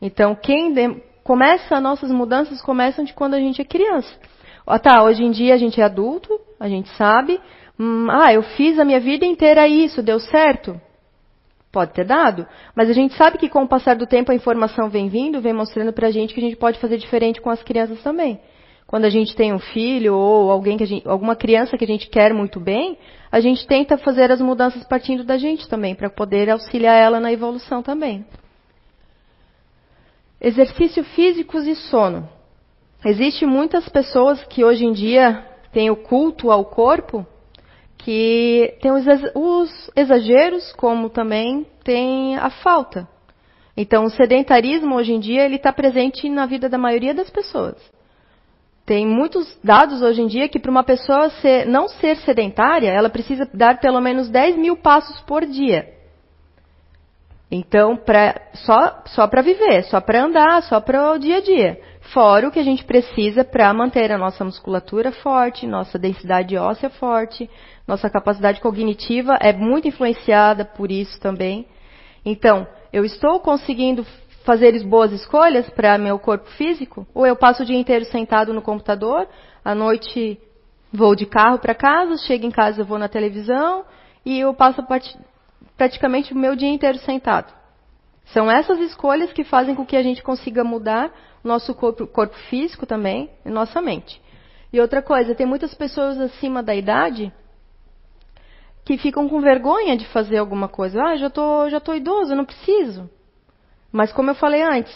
[0.00, 0.96] Então, quem de...
[1.24, 4.12] começa, nossas mudanças começam de quando a gente é criança.
[4.66, 7.40] Ah, tá, hoje em dia a gente é adulto, a gente sabe.
[7.78, 10.80] Hum, ah, eu fiz a minha vida inteira isso, deu certo?
[11.72, 14.90] Pode ter dado, mas a gente sabe que com o passar do tempo a informação
[14.90, 17.62] vem vindo, vem mostrando para a gente que a gente pode fazer diferente com as
[17.62, 18.38] crianças também.
[18.86, 22.10] Quando a gente tem um filho ou alguém que gente, alguma criança que a gente
[22.10, 22.98] quer muito bem,
[23.30, 27.32] a gente tenta fazer as mudanças partindo da gente também, para poder auxiliar ela na
[27.32, 28.22] evolução também.
[30.38, 32.28] Exercício físicos e sono.
[33.02, 37.26] Existem muitas pessoas que hoje em dia têm o culto ao corpo
[38.04, 43.08] que tem os exageros, como também tem a falta.
[43.76, 47.76] Então, o sedentarismo hoje em dia ele está presente na vida da maioria das pessoas.
[48.84, 53.08] Tem muitos dados hoje em dia que para uma pessoa ser, não ser sedentária, ela
[53.08, 55.88] precisa dar pelo menos 10 mil passos por dia.
[57.54, 61.78] Então, pra, só, só para viver, só para andar, só para o dia a dia.
[62.12, 66.90] Fora o que a gente precisa para manter a nossa musculatura forte, nossa densidade óssea
[66.90, 67.48] forte,
[67.86, 71.66] nossa capacidade cognitiva é muito influenciada por isso também.
[72.24, 74.06] Então, eu estou conseguindo
[74.44, 77.06] fazer boas escolhas para meu corpo físico?
[77.14, 79.28] Ou eu passo o dia inteiro sentado no computador,
[79.64, 80.38] à noite
[80.92, 83.84] vou de carro para casa, chego em casa vou na televisão
[84.24, 84.84] e eu passo
[85.76, 87.52] praticamente o meu dia inteiro sentado.
[88.26, 91.10] São essas escolhas que fazem com que a gente consiga mudar
[91.42, 94.20] nosso corpo, corpo físico também e nossa mente.
[94.72, 97.32] E outra coisa, tem muitas pessoas acima da idade
[98.84, 101.02] que ficam com vergonha de fazer alguma coisa.
[101.02, 103.08] Ah, já tô, já tô idoso, não preciso.
[103.90, 104.92] Mas como eu falei antes,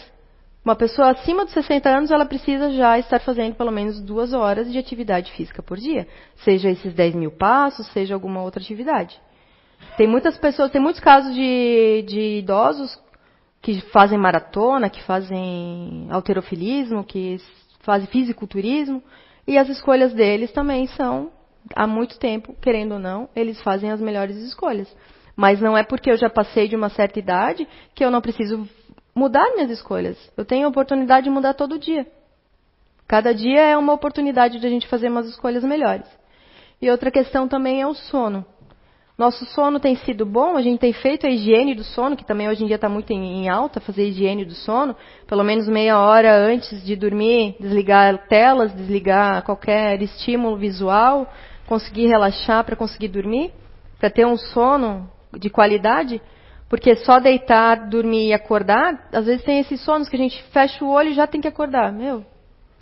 [0.65, 4.69] uma pessoa acima dos 60 anos, ela precisa já estar fazendo pelo menos duas horas
[4.71, 6.07] de atividade física por dia.
[6.43, 9.17] Seja esses 10 mil passos, seja alguma outra atividade.
[9.95, 12.99] Tem muitas pessoas, tem muitos casos de, de idosos
[13.61, 17.37] que fazem maratona, que fazem alterofilismo, que
[17.79, 19.01] fazem fisiculturismo,
[19.47, 21.31] e as escolhas deles também são,
[21.75, 24.87] há muito tempo, querendo ou não, eles fazem as melhores escolhas.
[25.35, 28.67] Mas não é porque eu já passei de uma certa idade que eu não preciso
[29.13, 30.17] mudar minhas escolhas.
[30.35, 32.07] Eu tenho a oportunidade de mudar todo dia.
[33.07, 36.07] Cada dia é uma oportunidade de a gente fazer umas escolhas melhores.
[36.81, 38.45] E outra questão também é o sono.
[39.17, 42.47] Nosso sono tem sido bom, a gente tem feito a higiene do sono, que também
[42.47, 46.37] hoje em dia está muito em, alta, fazer higiene do sono, pelo menos meia hora
[46.37, 51.27] antes de dormir, desligar telas, desligar qualquer estímulo visual,
[51.67, 53.51] conseguir relaxar para conseguir dormir,
[53.99, 56.21] para ter um sono de qualidade,
[56.69, 60.83] porque só deitar, dormir e acordar, às vezes tem esses sonos que a gente fecha
[60.83, 61.91] o olho e já tem que acordar.
[61.91, 62.25] Meu,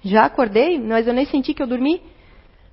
[0.03, 2.01] já acordei, mas eu nem senti que eu dormi.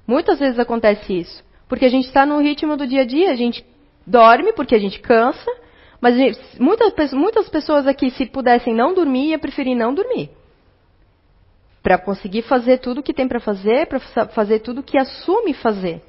[0.07, 1.43] Muitas vezes acontece isso.
[1.69, 3.65] Porque a gente está no ritmo do dia a dia, a gente
[4.07, 5.51] dorme porque a gente cansa,
[6.01, 6.15] mas
[6.59, 10.31] muitas, muitas pessoas aqui, se pudessem não dormir, ia preferir não dormir.
[11.83, 15.53] Para conseguir fazer tudo o que tem para fazer, para fazer tudo o que assume
[15.53, 16.03] fazer.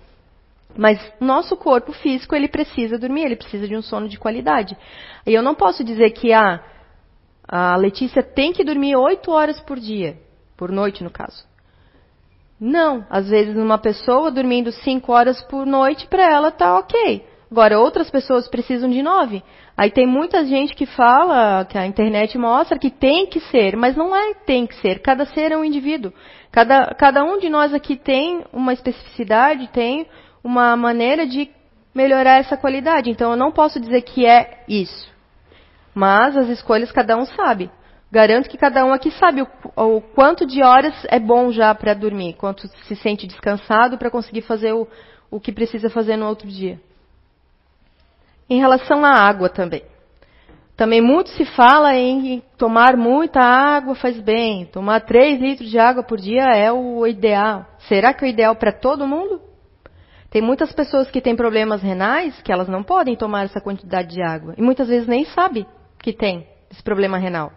[0.76, 4.78] Mas nosso corpo físico, ele precisa dormir, ele precisa de um sono de qualidade.
[5.26, 10.18] E eu não posso dizer que a Letícia tem que dormir oito horas por dia,
[10.58, 11.46] por noite no caso.
[12.60, 17.26] Não, às vezes uma pessoa dormindo cinco horas por noite para ela tá ok.
[17.54, 19.44] Agora outras pessoas precisam de nove.
[19.78, 23.96] Aí tem muita gente que fala que a internet mostra que tem que ser, mas
[23.96, 25.04] não é tem que ser.
[25.04, 26.12] Cada ser é um indivíduo.
[26.52, 30.08] Cada, cada um de nós aqui tem uma especificidade, tem
[30.44, 31.48] uma maneira de
[31.94, 33.12] melhorar essa qualidade.
[33.12, 35.08] Então eu não posso dizer que é isso.
[35.94, 37.70] Mas as escolhas cada um sabe.
[38.12, 41.94] Garanto que cada um aqui sabe o, o quanto de horas é bom já para
[41.94, 44.88] dormir, quanto se sente descansado para conseguir fazer o,
[45.30, 46.80] o que precisa fazer no outro dia.
[48.50, 49.84] Em relação à água também.
[50.76, 54.66] Também muito se fala em tomar muita água faz bem.
[54.66, 57.66] Tomar 3 litros de água por dia é o ideal.
[57.88, 59.40] Será que é o ideal para todo mundo?
[60.32, 64.22] Tem muitas pessoas que têm problemas renais que elas não podem tomar essa quantidade de
[64.24, 64.56] água.
[64.58, 65.68] E muitas vezes nem sabe
[66.00, 67.52] que tem esse problema renal.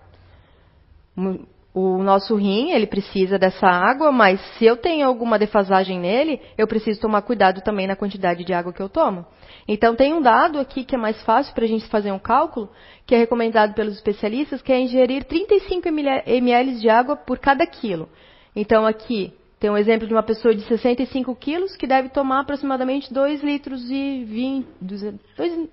[1.79, 6.67] O nosso rim, ele precisa dessa água, mas se eu tenho alguma defasagem nele, eu
[6.67, 9.27] preciso tomar cuidado também na quantidade de água que eu tomo.
[9.69, 12.71] Então tem um dado aqui que é mais fácil para a gente fazer um cálculo,
[13.05, 18.09] que é recomendado pelos especialistas, que é ingerir 35 ml de água por cada quilo.
[18.57, 23.13] Então aqui tem um exemplo de uma pessoa de 65 quilos que deve tomar aproximadamente
[23.13, 25.03] 2 litros e 20, 2,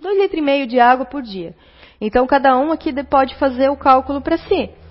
[0.02, 1.56] 2 litros e meio de água por dia.
[2.02, 4.83] Então cada um aqui pode fazer o cálculo para si.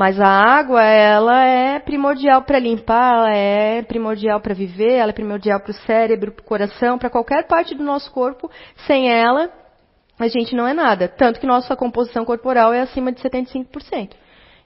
[0.00, 5.12] Mas a água, ela é primordial para limpar, ela é primordial para viver, ela é
[5.12, 8.50] primordial para o cérebro, para o coração, para qualquer parte do nosso corpo.
[8.86, 9.50] Sem ela,
[10.18, 11.06] a gente não é nada.
[11.06, 14.12] Tanto que nossa composição corporal é acima de 75%.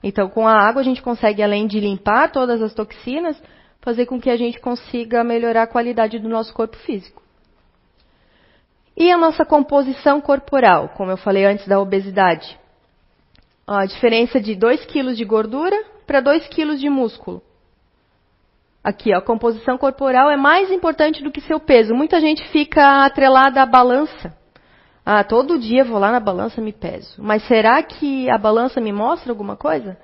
[0.01, 3.37] Então, com a água, a gente consegue, além de limpar todas as toxinas,
[3.81, 7.21] fazer com que a gente consiga melhorar a qualidade do nosso corpo físico.
[8.95, 12.57] E a nossa composição corporal, como eu falei antes da obesidade
[13.67, 15.75] a diferença de 2 kg de gordura
[16.05, 17.41] para 2 kg de músculo.
[18.83, 21.95] Aqui, ó, a composição corporal é mais importante do que seu peso.
[21.95, 24.37] Muita gente fica atrelada à balança.
[25.03, 27.21] Ah, todo dia vou lá na balança me peso.
[27.21, 29.97] Mas será que a balança me mostra alguma coisa?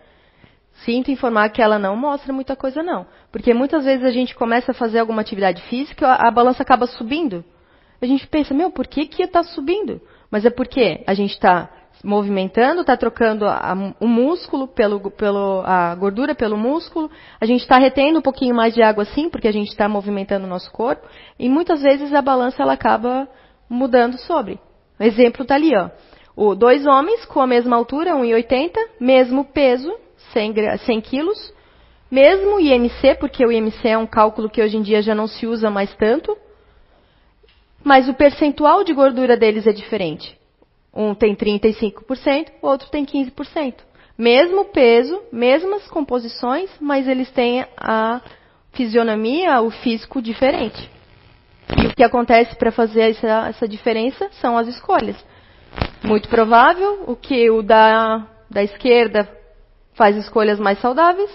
[0.84, 3.06] Sinto informar que ela não mostra muita coisa não.
[3.32, 6.88] Porque muitas vezes a gente começa a fazer alguma atividade física, a, a balança acaba
[6.88, 7.46] subindo.
[8.02, 10.02] A gente pensa, meu, por que que está subindo?
[10.32, 11.70] Mas é porque a gente está
[12.04, 17.10] movimentando, está trocando a, o músculo pelo, pelo, a gordura pelo músculo.
[17.40, 20.46] A gente está retendo um pouquinho mais de água sim, porque a gente está movimentando
[20.46, 21.08] o nosso corpo.
[21.38, 23.28] E muitas vezes a balança ela acaba
[23.70, 24.60] mudando sobre.
[25.00, 25.90] O exemplo está ali, ó.
[26.36, 29.94] O, dois homens com a mesma altura, 1,80, mesmo peso,
[30.34, 31.54] 100, 100 quilos,
[32.12, 35.48] Mesmo IMC, porque o IMC é um cálculo que hoje em dia já não se
[35.48, 36.38] usa mais tanto,
[37.82, 40.38] mas o percentual de gordura deles é diferente.
[40.94, 43.76] Um tem 35%, o outro tem 15%.
[44.18, 48.22] Mesmo peso, mesmas composições, mas eles têm a
[48.74, 50.90] fisionomia, o físico diferente.
[51.78, 55.16] E o que acontece para fazer essa, essa, diferença são as escolhas.
[56.04, 59.30] Muito provável o que o da, da esquerda
[59.94, 61.32] faz escolhas mais saudáveis,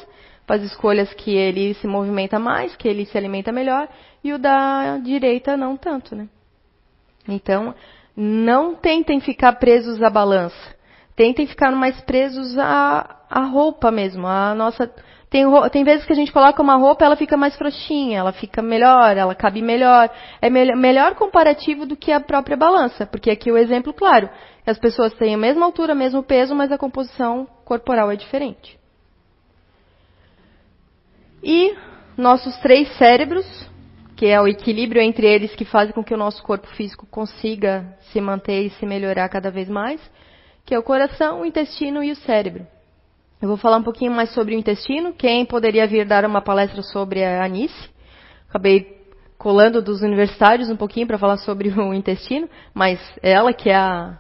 [0.47, 3.89] faz escolhas que ele se movimenta mais, que ele se alimenta melhor,
[4.23, 6.29] e o da direita não tanto, né?
[7.29, 7.75] Então,
[8.17, 10.75] não tentem ficar presos à balança.
[11.15, 14.27] Tentem ficar mais presos à, à roupa mesmo.
[14.27, 14.91] A nossa
[15.29, 18.63] tem, tem, vezes que a gente coloca uma roupa, ela fica mais frouxinha, ela fica
[18.63, 20.09] melhor, ela cabe melhor.
[20.41, 24.31] É me melhor comparativo do que a própria balança, porque aqui o exemplo claro,
[24.67, 28.79] as pessoas têm a mesma altura, mesmo peso, mas a composição corporal é diferente.
[31.43, 31.77] E
[32.17, 33.47] nossos três cérebros,
[34.17, 37.95] que é o equilíbrio entre eles que faz com que o nosso corpo físico consiga
[38.11, 40.01] se manter e se melhorar cada vez mais,
[40.65, 42.67] que é o coração, o intestino e o cérebro.
[43.41, 45.13] Eu vou falar um pouquinho mais sobre o intestino.
[45.13, 47.91] Quem poderia vir dar uma palestra sobre a Anice?
[48.49, 48.97] Acabei
[49.37, 54.19] colando dos universitários um pouquinho para falar sobre o intestino, mas ela que é a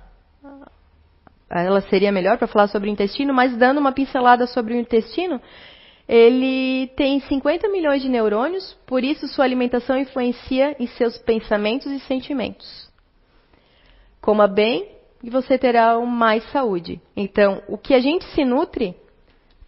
[1.49, 5.41] ela seria melhor para falar sobre o intestino, mas dando uma pincelada sobre o intestino,
[6.09, 11.99] ele tem 50 milhões de neurônios, por isso sua alimentação influencia em seus pensamentos e
[12.01, 12.88] sentimentos.
[14.21, 14.88] Coma bem
[15.23, 17.01] e você terá mais saúde.
[17.16, 18.95] Então, o que a gente se nutre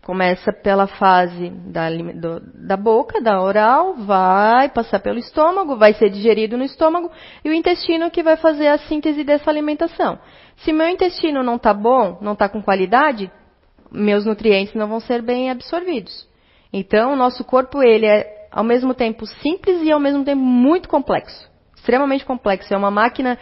[0.08, 6.08] começa pela fase da, do, da boca, da oral, vai passar pelo estômago, vai ser
[6.08, 7.10] digerido no estômago
[7.44, 10.18] e o intestino que vai fazer a síntese dessa alimentação.
[10.58, 13.30] Se meu intestino não está bom, não está com qualidade,
[13.90, 16.27] meus nutrientes não vão ser bem absorvidos.
[16.72, 20.88] Então, o nosso corpo ele é ao mesmo tempo simples e ao mesmo tempo muito
[20.88, 22.72] complexo, extremamente complexo.
[22.72, 23.38] É uma máquina,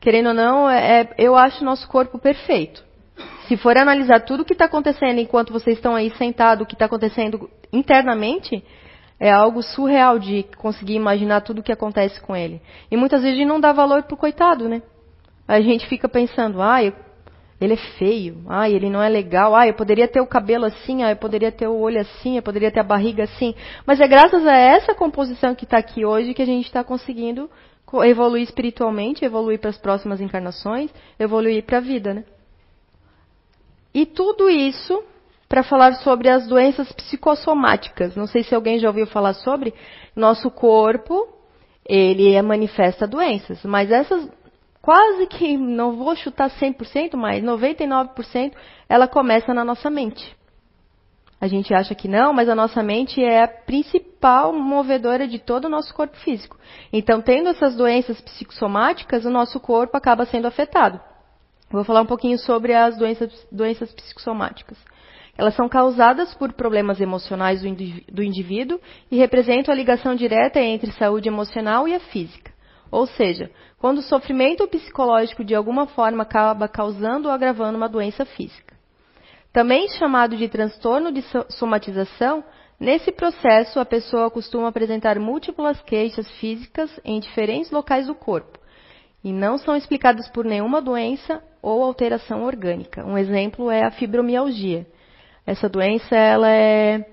[0.00, 2.82] querendo ou não, é, é eu acho o nosso corpo perfeito.
[3.46, 6.74] Se for analisar tudo o que está acontecendo enquanto vocês estão aí sentados, o que
[6.74, 8.64] está acontecendo internamente,
[9.20, 12.60] é algo surreal de conseguir imaginar tudo o que acontece com ele.
[12.90, 14.82] E muitas vezes a gente não dá valor pro coitado, né?
[15.46, 16.92] A gente fica pensando, ah, eu
[17.64, 21.02] ele é feio, ah, ele não é legal, ah, eu poderia ter o cabelo assim,
[21.02, 23.54] ah, eu poderia ter o olho assim, eu poderia ter a barriga assim.
[23.86, 27.48] Mas é graças a essa composição que está aqui hoje que a gente está conseguindo
[28.04, 32.24] evoluir espiritualmente, evoluir para as próximas encarnações, evoluir para a vida, né?
[33.94, 35.02] E tudo isso
[35.48, 38.16] para falar sobre as doenças psicossomáticas.
[38.16, 39.74] Não sei se alguém já ouviu falar sobre.
[40.16, 41.28] Nosso corpo,
[41.86, 44.26] ele manifesta doenças, mas essas
[44.82, 48.52] quase que, não vou chutar 100%, mas 99%,
[48.88, 50.36] ela começa na nossa mente.
[51.40, 55.64] A gente acha que não, mas a nossa mente é a principal movedora de todo
[55.64, 56.56] o nosso corpo físico.
[56.92, 61.00] Então, tendo essas doenças psicossomáticas, o nosso corpo acaba sendo afetado.
[61.68, 64.78] Vou falar um pouquinho sobre as doenças, doenças psicossomáticas.
[65.36, 68.78] Elas são causadas por problemas emocionais do indivíduo
[69.10, 72.51] e representam a ligação direta entre saúde emocional e a física.
[72.92, 78.26] Ou seja, quando o sofrimento psicológico de alguma forma acaba causando ou agravando uma doença
[78.26, 78.76] física.
[79.50, 82.44] Também chamado de transtorno de somatização,
[82.78, 88.58] nesse processo a pessoa costuma apresentar múltiplas queixas físicas em diferentes locais do corpo
[89.24, 93.04] e não são explicadas por nenhuma doença ou alteração orgânica.
[93.06, 94.86] Um exemplo é a fibromialgia.
[95.46, 97.06] Essa doença ela é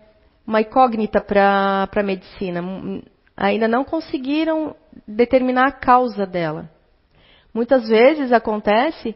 [0.45, 2.61] uma incógnita para a medicina
[3.39, 4.75] ainda não conseguiram
[5.07, 6.69] determinar a causa dela.
[7.53, 9.15] Muitas vezes acontece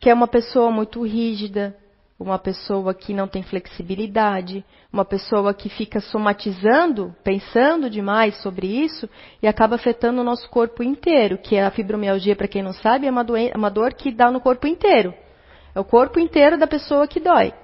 [0.00, 1.76] que é uma pessoa muito rígida,
[2.18, 9.08] uma pessoa que não tem flexibilidade, uma pessoa que fica somatizando, pensando demais sobre isso
[9.40, 13.06] e acaba afetando o nosso corpo inteiro, que é a fibromialgia, para quem não sabe,
[13.06, 15.14] é uma, é uma dor que dá no corpo inteiro.
[15.72, 17.54] É o corpo inteiro da pessoa que dói.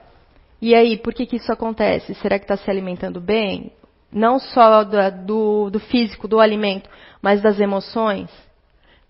[0.63, 2.15] E aí, por que, que isso acontece?
[2.15, 3.73] Será que está se alimentando bem?
[4.13, 6.89] Não só do, do, físico, do alimento,
[7.21, 8.31] mas das emoções,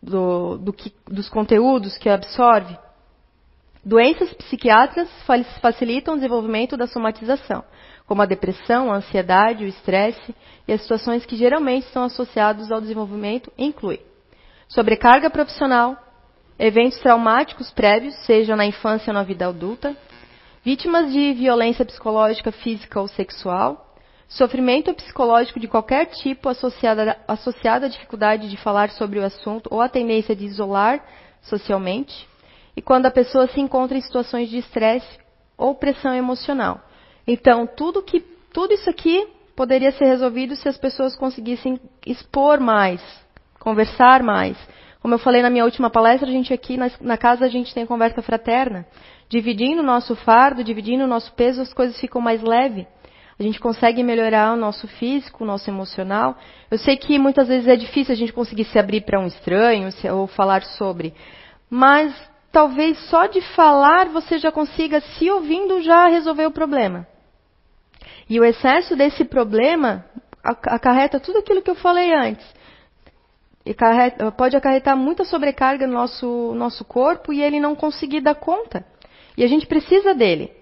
[0.03, 2.77] do, do que, dos conteúdos que absorve.
[3.85, 5.09] Doenças psiquiátricas
[5.61, 7.64] facilitam o desenvolvimento da somatização,
[8.07, 10.35] como a depressão, a ansiedade, o estresse
[10.66, 14.01] e as situações que geralmente estão associadas ao desenvolvimento incluem
[14.68, 15.97] sobrecarga profissional,
[16.59, 19.97] eventos traumáticos prévios, seja na infância ou na vida adulta,
[20.62, 23.88] vítimas de violência psicológica, física ou sexual,
[24.29, 27.01] Sofrimento psicológico de qualquer tipo associado,
[27.87, 31.03] à dificuldade de falar sobre o assunto ou à tendência de isolar
[31.41, 32.29] socialmente.
[32.76, 35.18] E quando a pessoa se encontra em situações de estresse
[35.57, 36.79] ou pressão emocional.
[37.26, 38.20] Então, tudo que
[38.53, 39.26] tudo isso aqui
[39.57, 43.03] poderia ser resolvido se as pessoas conseguissem expor mais,
[43.59, 44.59] conversar mais.
[45.01, 47.72] Como eu falei na minha última palestra, a gente aqui na, na casa a gente
[47.72, 48.87] tem conversa fraterna,
[49.29, 52.87] dividindo o nosso fardo, dividindo o nosso peso, as coisas ficam mais leves.
[53.39, 56.36] A gente consegue melhorar o nosso físico, o nosso emocional.
[56.68, 59.89] Eu sei que muitas vezes é difícil a gente conseguir se abrir para um estranho
[60.12, 61.14] ou falar sobre,
[61.70, 62.12] mas
[62.51, 67.07] talvez só de falar você já consiga, se ouvindo, já resolver o problema.
[68.28, 70.05] E o excesso desse problema
[70.43, 72.45] acarreta tudo aquilo que eu falei antes.
[74.36, 78.84] Pode acarretar muita sobrecarga no nosso, nosso corpo e ele não conseguir dar conta.
[79.36, 80.58] E a gente precisa dele.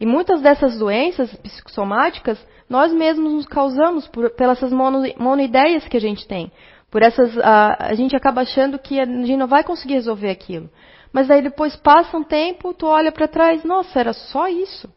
[0.00, 2.38] E muitas dessas doenças psicossomáticas
[2.68, 6.50] nós mesmos nos causamos por, pelas essas mono, monoideias que a gente tem.
[6.90, 10.70] Por essas, a, a gente acaba achando que a gente não vai conseguir resolver aquilo.
[11.12, 14.88] Mas aí depois passa um tempo, tu olha para trás, nossa, era só isso.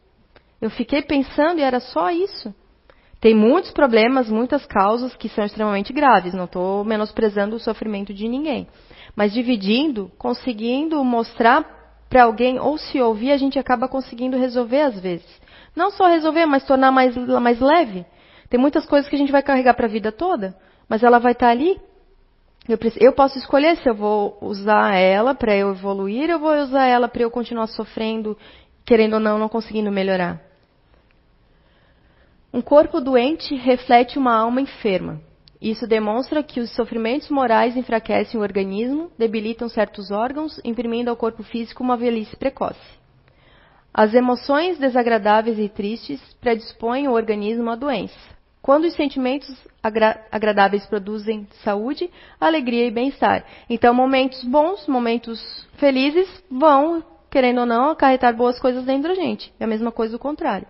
[0.61, 2.53] Eu fiquei pensando e era só isso.
[3.19, 6.33] Tem muitos problemas, muitas causas que são extremamente graves.
[6.33, 8.67] Não estou menosprezando o sofrimento de ninguém.
[9.15, 14.99] Mas dividindo, conseguindo mostrar para alguém ou se ouvir, a gente acaba conseguindo resolver às
[14.99, 15.41] vezes.
[15.75, 18.05] Não só resolver, mas tornar mais, mais leve.
[18.49, 20.55] Tem muitas coisas que a gente vai carregar para a vida toda,
[20.87, 21.79] mas ela vai estar tá ali
[22.67, 26.85] eu, eu, posso escolher se eu vou usar ela para eu evoluir, ou vou usar
[26.85, 28.37] ela para eu continuar sofrendo,
[28.85, 30.41] querendo ou não, não conseguindo melhorar.
[32.53, 35.19] Um corpo doente reflete uma alma enferma.
[35.63, 41.41] Isso demonstra que os sofrimentos morais enfraquecem o organismo, debilitam certos órgãos, imprimindo ao corpo
[41.41, 42.81] físico uma velhice precoce.
[43.93, 48.19] As emoções desagradáveis e tristes predispõem o organismo à doença.
[48.61, 49.49] Quando os sentimentos
[49.81, 52.11] agra agradáveis produzem saúde,
[52.41, 53.45] alegria e bem-estar.
[53.69, 55.39] Então, momentos bons, momentos
[55.77, 57.01] felizes vão,
[57.31, 59.53] querendo ou não, acarretar boas coisas dentro da gente.
[59.57, 60.67] É a mesma coisa o contrário.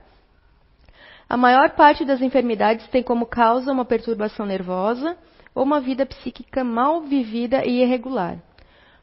[1.30, 5.18] A maior parte das enfermidades tem como causa uma perturbação nervosa
[5.56, 8.38] ou uma vida psíquica mal vivida e irregular.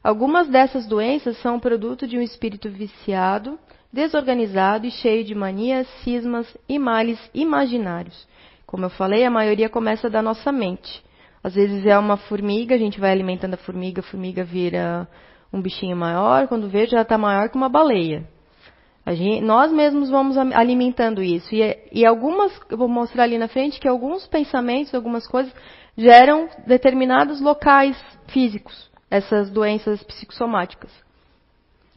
[0.03, 3.59] Algumas dessas doenças são produto de um espírito viciado,
[3.91, 8.27] desorganizado e cheio de manias, cismas e males imaginários
[8.71, 11.03] como eu falei, a maioria começa da nossa mente.
[11.43, 15.05] Às vezes é uma formiga, a gente vai alimentando a formiga, a formiga vira
[15.51, 18.23] um bichinho maior, quando vê já está maior que uma baleia.
[19.15, 21.53] Gente, nós mesmos vamos alimentando isso.
[21.53, 25.53] E, e, algumas, eu vou mostrar ali na frente que alguns pensamentos, algumas coisas,
[25.97, 27.97] geram determinados locais
[28.27, 30.91] físicos, essas doenças psicossomáticas.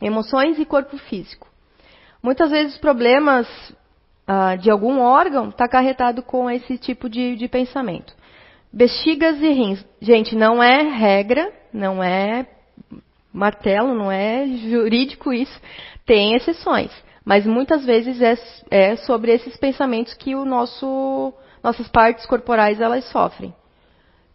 [0.01, 1.49] Emoções e corpo físico.
[2.23, 3.47] Muitas vezes problemas
[4.29, 8.15] uh, de algum órgão está acarretado com esse tipo de, de pensamento.
[8.73, 9.87] Bexigas e rins.
[10.01, 12.47] Gente, não é regra, não é
[13.33, 15.61] martelo, não é jurídico isso.
[16.07, 16.91] Tem exceções.
[17.25, 18.37] Mas muitas vezes é,
[18.71, 21.33] é sobre esses pensamentos que o nosso,
[21.63, 23.55] nossas partes corporais elas sofrem.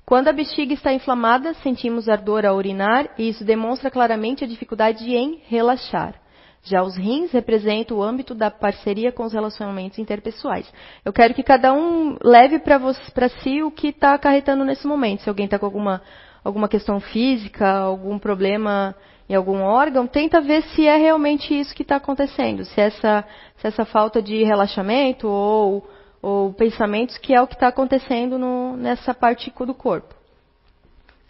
[0.05, 5.13] Quando a bexiga está inflamada, sentimos ardor ao urinar e isso demonstra claramente a dificuldade
[5.13, 6.15] em relaxar.
[6.63, 10.69] Já os rins representam o âmbito da parceria com os relacionamentos interpessoais.
[11.05, 15.21] Eu quero que cada um leve para si o que está acarretando nesse momento.
[15.21, 16.01] Se alguém está com alguma,
[16.43, 18.95] alguma questão física, algum problema
[19.29, 22.65] em algum órgão, tenta ver se é realmente isso que está acontecendo.
[22.65, 23.23] Se essa,
[23.57, 25.87] se essa falta de relaxamento ou,
[26.19, 30.15] ou pensamentos que é o que está acontecendo no, nessa parte do corpo.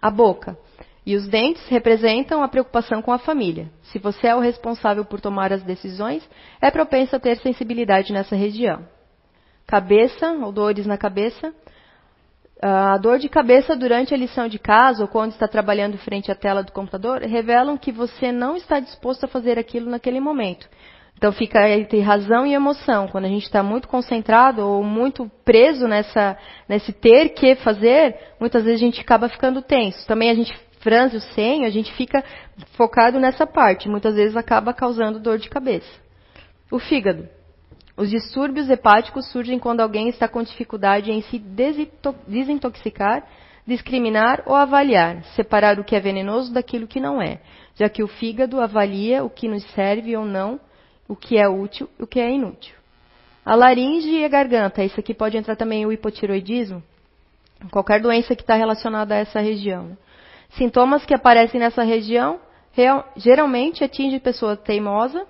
[0.02, 0.58] A boca.
[1.06, 3.70] E os dentes representam a preocupação com a família.
[3.84, 6.28] Se você é o responsável por tomar as decisões,
[6.62, 8.88] é propenso a ter sensibilidade nessa região.
[9.68, 11.54] Cabeça, ou dores na cabeça.
[12.62, 16.36] A dor de cabeça durante a lição de casa ou quando está trabalhando frente à
[16.36, 20.68] tela do computador revelam que você não está disposto a fazer aquilo naquele momento.
[21.16, 23.08] Então fica entre razão e emoção.
[23.08, 26.38] Quando a gente está muito concentrado ou muito preso nessa,
[26.68, 30.06] nesse ter que fazer, muitas vezes a gente acaba ficando tenso.
[30.06, 32.24] Também a gente franze o senho, a gente fica
[32.74, 33.88] focado nessa parte.
[33.88, 35.90] Muitas vezes acaba causando dor de cabeça.
[36.70, 37.28] O fígado.
[38.00, 43.28] Os distúrbios hepáticos surgem quando alguém está com dificuldade em se desintoxicar,
[43.68, 47.42] discriminar ou avaliar, separar o que é venenoso daquilo que não é,
[47.76, 50.62] já que o fígado avalia o que nos serve ou não,
[51.10, 52.74] o que é útil e o que é inútil.
[53.46, 56.82] A laringe e a garganta, isso aqui pode entrar também o hipotiroidismo,
[57.70, 59.98] qualquer doença que está relacionada a essa região.
[60.52, 62.40] Sintomas que aparecem nessa região
[63.18, 65.28] geralmente atingem pessoa teimosa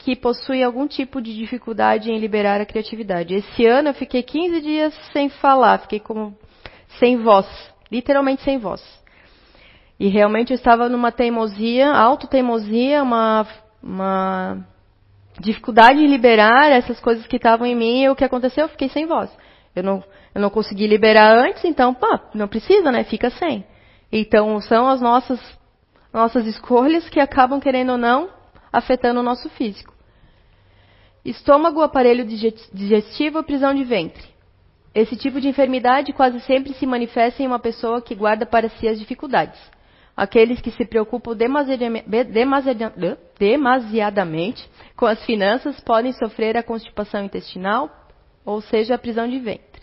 [0.00, 3.34] que possui algum tipo de dificuldade em liberar a criatividade.
[3.34, 6.36] Esse ano eu fiquei 15 dias sem falar, fiquei como
[6.98, 7.46] sem voz,
[7.90, 8.82] literalmente sem voz.
[9.98, 13.46] E realmente eu estava numa teimosia, autoteimosia, uma,
[13.82, 14.66] uma
[15.38, 18.88] dificuldade em liberar essas coisas que estavam em mim e o que aconteceu, eu fiquei
[18.88, 19.30] sem voz.
[19.76, 20.02] Eu não,
[20.34, 23.04] eu não consegui liberar antes, então, pá, não precisa, né?
[23.04, 23.64] Fica sem.
[24.10, 25.38] Então, são as nossas,
[26.10, 28.30] nossas escolhas que acabam, querendo ou não,
[28.72, 29.94] afetando o nosso físico.
[31.24, 34.28] Estômago, aparelho digestivo, prisão de ventre.
[34.94, 38.88] Esse tipo de enfermidade quase sempre se manifesta em uma pessoa que guarda para si
[38.88, 39.60] as dificuldades.
[40.16, 41.36] Aqueles que se preocupam
[43.38, 47.88] demasiadamente com as finanças podem sofrer a constipação intestinal,
[48.44, 49.80] ou seja, a prisão de ventre.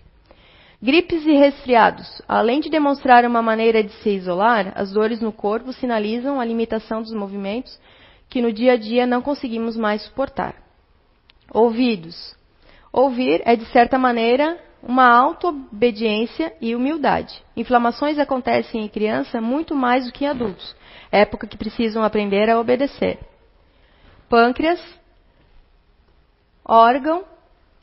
[0.82, 2.22] Gripes e resfriados.
[2.28, 7.02] Além de demonstrar uma maneira de se isolar, as dores no corpo sinalizam a limitação
[7.02, 7.80] dos movimentos
[8.30, 10.56] que no dia a dia não conseguimos mais suportar.
[11.52, 12.36] Ouvidos.
[12.92, 17.44] Ouvir é, de certa maneira, uma auto-obediência e humildade.
[17.56, 20.76] Inflamações acontecem em criança muito mais do que em adultos,
[21.12, 23.20] época que precisam aprender a obedecer.
[24.30, 24.82] Pâncreas,
[26.66, 27.24] órgão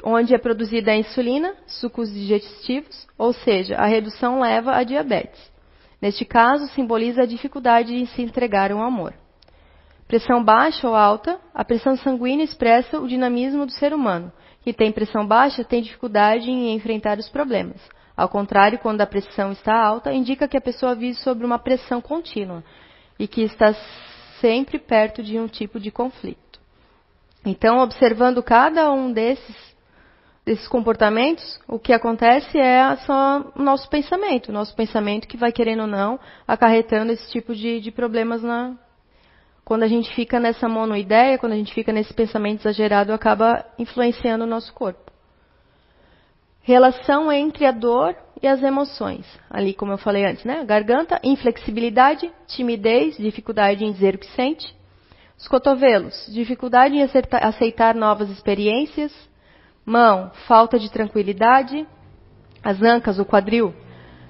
[0.05, 5.41] onde é produzida a insulina, sucos digestivos, ou seja, a redução leva a diabetes.
[6.01, 9.15] Neste caso, simboliza a dificuldade em se entregar ao amor.
[10.07, 14.33] Pressão baixa ou alta, a pressão sanguínea expressa o dinamismo do ser humano.
[14.63, 17.81] Que tem pressão baixa tem dificuldade em enfrentar os problemas.
[18.17, 22.01] Ao contrário, quando a pressão está alta, indica que a pessoa vive sob uma pressão
[22.01, 22.63] contínua
[23.19, 23.75] e que está
[24.41, 26.61] sempre perto de um tipo de conflito.
[27.45, 29.75] Então, observando cada um desses
[30.45, 35.51] desses comportamentos, o que acontece é só o nosso pensamento, o nosso pensamento que vai
[35.51, 38.77] querendo ou não acarretando esse tipo de, de problemas na
[39.65, 44.45] quando a gente fica nessa monoideia, quando a gente fica nesse pensamento exagerado, acaba influenciando
[44.45, 45.11] o nosso corpo.
[46.61, 49.27] Relação entre a dor e as emoções.
[49.51, 50.65] Ali, como eu falei antes, né?
[50.65, 54.75] Garganta, inflexibilidade, timidez, dificuldade em dizer o que sente.
[55.39, 59.13] Os cotovelos, dificuldade em aceitar novas experiências,
[59.85, 61.87] Mão, falta de tranquilidade.
[62.63, 63.75] As ancas, o quadril,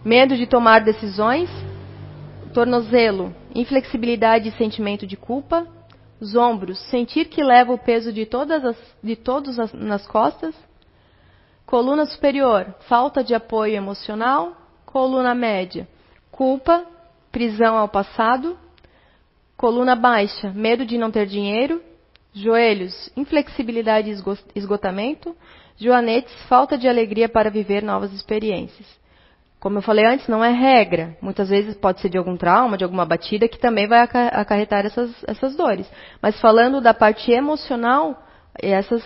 [0.04, 1.48] medo de tomar decisões.
[2.52, 5.66] Tornozelo, inflexibilidade e sentimento de culpa.
[6.20, 10.54] Os ombros, sentir que leva o peso de, todas as, de todos as, nas costas.
[11.66, 14.56] Coluna superior, falta de apoio emocional.
[14.86, 15.88] Coluna média,
[16.30, 16.84] culpa,
[17.32, 18.56] prisão ao passado.
[19.56, 21.82] Coluna baixa, medo de não ter dinheiro.
[22.32, 25.36] Joelhos, inflexibilidade e esgotamento.
[25.76, 28.86] Joanetes, falta de alegria para viver novas experiências.
[29.64, 31.16] Como eu falei antes, não é regra.
[31.22, 35.10] Muitas vezes pode ser de algum trauma, de alguma batida, que também vai acarretar essas,
[35.26, 35.90] essas dores.
[36.20, 38.22] Mas falando da parte emocional,
[38.56, 39.02] essas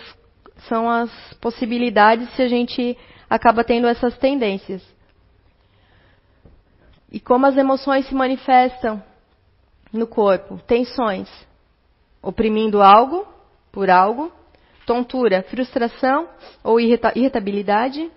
[0.67, 2.97] são as possibilidades se a gente
[3.29, 4.83] acaba tendo essas tendências.
[7.09, 9.01] E como as emoções se manifestam
[9.93, 10.59] no corpo?
[10.67, 11.29] Tensões
[12.21, 13.25] oprimindo algo
[13.71, 14.29] por algo,
[14.85, 16.27] tontura, frustração
[16.61, 18.11] ou irritabilidade,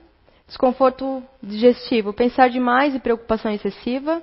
[0.52, 4.22] desconforto digestivo, pensar demais e preocupação excessiva,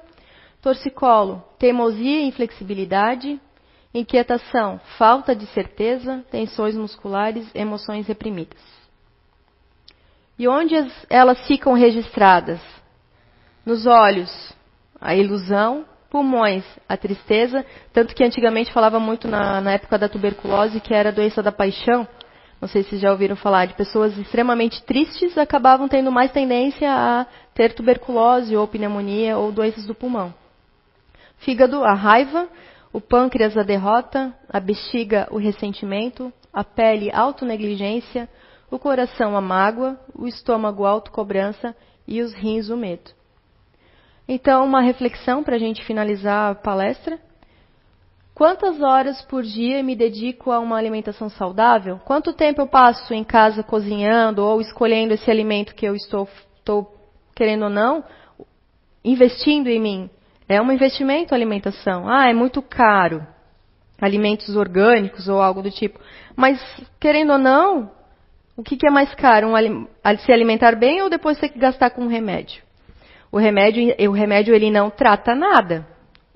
[0.61, 3.41] torcicolo, teimosia e inflexibilidade,
[3.91, 8.59] inquietação, falta de certeza, tensões musculares, emoções reprimidas.
[10.37, 10.75] E onde
[11.09, 12.61] elas ficam registradas?
[13.65, 14.53] Nos olhos,
[15.01, 20.79] a ilusão, pulmões, a tristeza, tanto que antigamente falava muito na, na, época da tuberculose
[20.79, 22.07] que era a doença da paixão.
[22.61, 27.25] Não sei se já ouviram falar de pessoas extremamente tristes acabavam tendo mais tendência a
[27.53, 30.33] ter tuberculose ou pneumonia ou doenças do pulmão.
[31.37, 32.49] Fígado, a raiva,
[32.91, 38.27] o pâncreas, a derrota, a bexiga, o ressentimento, a pele, a autonegligência,
[38.69, 41.75] o coração, a mágoa, o estômago, a autocobrança
[42.07, 43.11] e os rins, o medo.
[44.27, 47.19] Então, uma reflexão para a gente finalizar a palestra.
[48.39, 51.99] Quantas horas por dia me dedico a uma alimentação saudável?
[52.05, 56.25] Quanto tempo eu passo em casa cozinhando ou escolhendo esse alimento que eu estou,
[56.55, 56.89] estou
[57.35, 58.01] querendo ou não,
[59.03, 60.09] investindo em mim?
[60.47, 62.07] É um investimento a alimentação.
[62.07, 63.27] Ah, é muito caro.
[63.99, 65.99] Alimentos orgânicos ou algo do tipo.
[66.33, 66.63] Mas,
[66.97, 67.91] querendo ou não,
[68.55, 69.49] o que, é mais caro?
[69.49, 69.87] Um,
[70.19, 72.63] se alimentar bem ou depois ter que gastar com um remédio?
[73.33, 75.85] O remédio, o remédio ele não trata nada,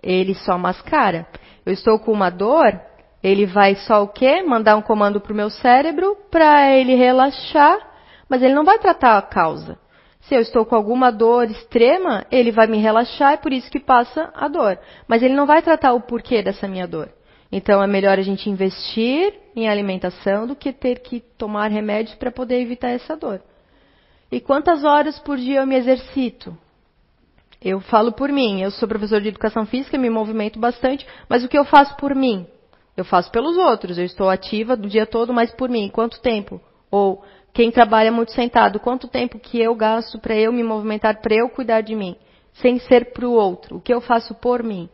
[0.03, 1.25] ele só mascara.
[1.65, 2.79] Eu estou com uma dor,
[3.23, 4.41] ele vai só o quê?
[4.43, 7.77] Mandar um comando para o meu cérebro para ele relaxar,
[8.27, 9.77] mas ele não vai tratar a causa.
[10.21, 13.79] Se eu estou com alguma dor extrema, ele vai me relaxar, é por isso que
[13.79, 14.79] passa a dor.
[15.07, 17.09] Mas ele não vai tratar o porquê dessa minha dor.
[17.51, 22.31] Então é melhor a gente investir em alimentação do que ter que tomar remédios para
[22.31, 23.41] poder evitar essa dor.
[24.31, 26.57] E quantas horas por dia eu me exercito?
[27.63, 31.47] Eu falo por mim, eu sou professor de educação física, me movimento bastante, mas o
[31.47, 32.45] que eu faço por mim?
[32.97, 36.59] Eu faço pelos outros, eu estou ativa do dia todo, mas por mim, quanto tempo?
[36.91, 41.35] Ou quem trabalha muito sentado, quanto tempo que eu gasto para eu me movimentar, para
[41.35, 42.17] eu cuidar de mim,
[42.53, 43.77] sem ser para o outro?
[43.77, 44.89] O que eu faço por mim?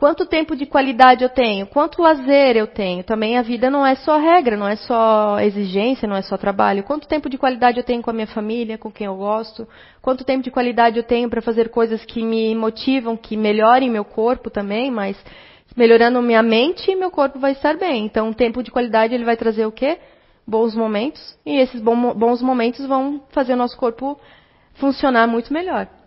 [0.00, 1.66] Quanto tempo de qualidade eu tenho?
[1.66, 3.04] Quanto lazer eu tenho?
[3.04, 6.82] Também a vida não é só regra, não é só exigência, não é só trabalho.
[6.84, 9.68] Quanto tempo de qualidade eu tenho com a minha família, com quem eu gosto?
[10.00, 14.02] Quanto tempo de qualidade eu tenho para fazer coisas que me motivam, que melhorem meu
[14.02, 15.22] corpo também, mas
[15.76, 18.06] melhorando minha mente, meu corpo vai estar bem.
[18.06, 19.98] Então, o tempo de qualidade ele vai trazer o quê?
[20.46, 24.18] Bons momentos, e esses bons momentos vão fazer o nosso corpo
[24.76, 25.99] funcionar muito melhor.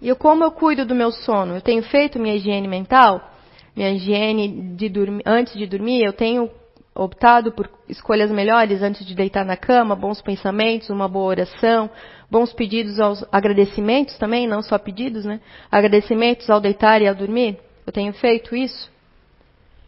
[0.00, 1.54] E como eu cuido do meu sono?
[1.54, 3.30] Eu tenho feito minha higiene mental,
[3.74, 6.50] minha higiene de dormir, antes de dormir, eu tenho
[6.94, 11.90] optado por escolhas melhores antes de deitar na cama, bons pensamentos, uma boa oração,
[12.30, 15.40] bons pedidos aos agradecimentos também, não só pedidos, né?
[15.70, 17.58] Agradecimentos ao deitar e ao dormir.
[17.86, 18.90] Eu tenho feito isso.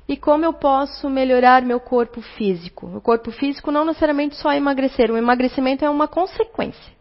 [0.07, 2.87] E como eu posso melhorar meu corpo físico?
[2.87, 6.98] O corpo físico não necessariamente só emagrecer, o emagrecimento é uma consequência.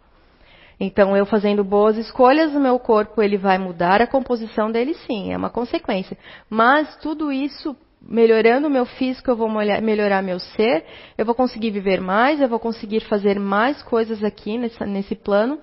[0.79, 5.33] Então, eu fazendo boas escolhas, o meu corpo ele vai mudar a composição dele, sim,
[5.33, 6.17] é uma consequência.
[6.49, 10.85] Mas tudo isso melhorando o meu físico, eu vou melhorar meu ser,
[11.17, 15.59] eu vou conseguir viver mais, eu vou conseguir fazer mais coisas aqui nesse, nesse plano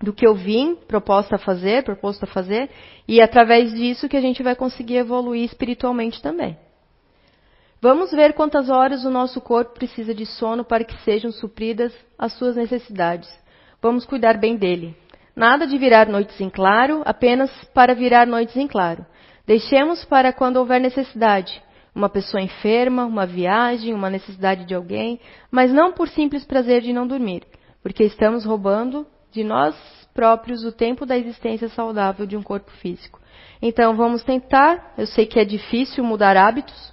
[0.00, 2.68] do que eu vim proposta a fazer, proposto a fazer,
[3.06, 6.58] e é através disso que a gente vai conseguir evoluir espiritualmente também.
[7.80, 12.32] Vamos ver quantas horas o nosso corpo precisa de sono para que sejam supridas as
[12.34, 13.28] suas necessidades.
[13.82, 14.96] Vamos cuidar bem dele.
[15.34, 19.04] Nada de virar noites em claro, apenas para virar noites em claro.
[19.44, 21.60] Deixemos para quando houver necessidade.
[21.92, 25.18] Uma pessoa enferma, uma viagem, uma necessidade de alguém,
[25.50, 27.42] mas não por simples prazer de não dormir,
[27.82, 29.74] porque estamos roubando de nós
[30.14, 33.20] próprios o tempo da existência saudável de um corpo físico.
[33.60, 36.92] Então vamos tentar, eu sei que é difícil mudar hábitos.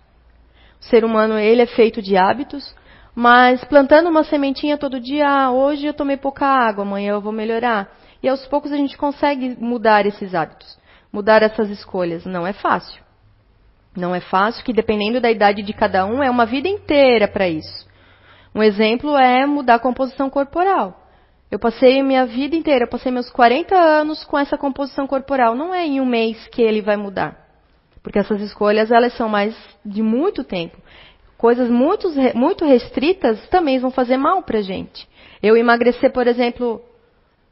[0.82, 2.76] O ser humano ele é feito de hábitos,
[3.20, 7.34] mas plantando uma sementinha todo dia, ah, hoje eu tomei pouca água, amanhã eu vou
[7.34, 7.92] melhorar.
[8.24, 10.80] E aos poucos a gente consegue mudar esses hábitos,
[11.12, 12.26] mudar essas escolhas.
[12.26, 13.04] Não é fácil.
[13.94, 17.50] Não é fácil, que dependendo da idade de cada um, é uma vida inteira para
[17.50, 17.86] isso.
[18.56, 21.06] Um exemplo é mudar a composição corporal.
[21.52, 25.56] Eu passei minha vida inteira, passei meus 40 anos com essa composição corporal.
[25.56, 27.38] Não é em um mês que ele vai mudar.
[28.02, 29.54] Porque essas escolhas, elas são mais
[29.86, 30.78] de muito tempo
[31.40, 35.08] coisas muito, muito restritas também vão fazer mal para a gente.
[35.42, 36.82] Eu emagrecer, por exemplo,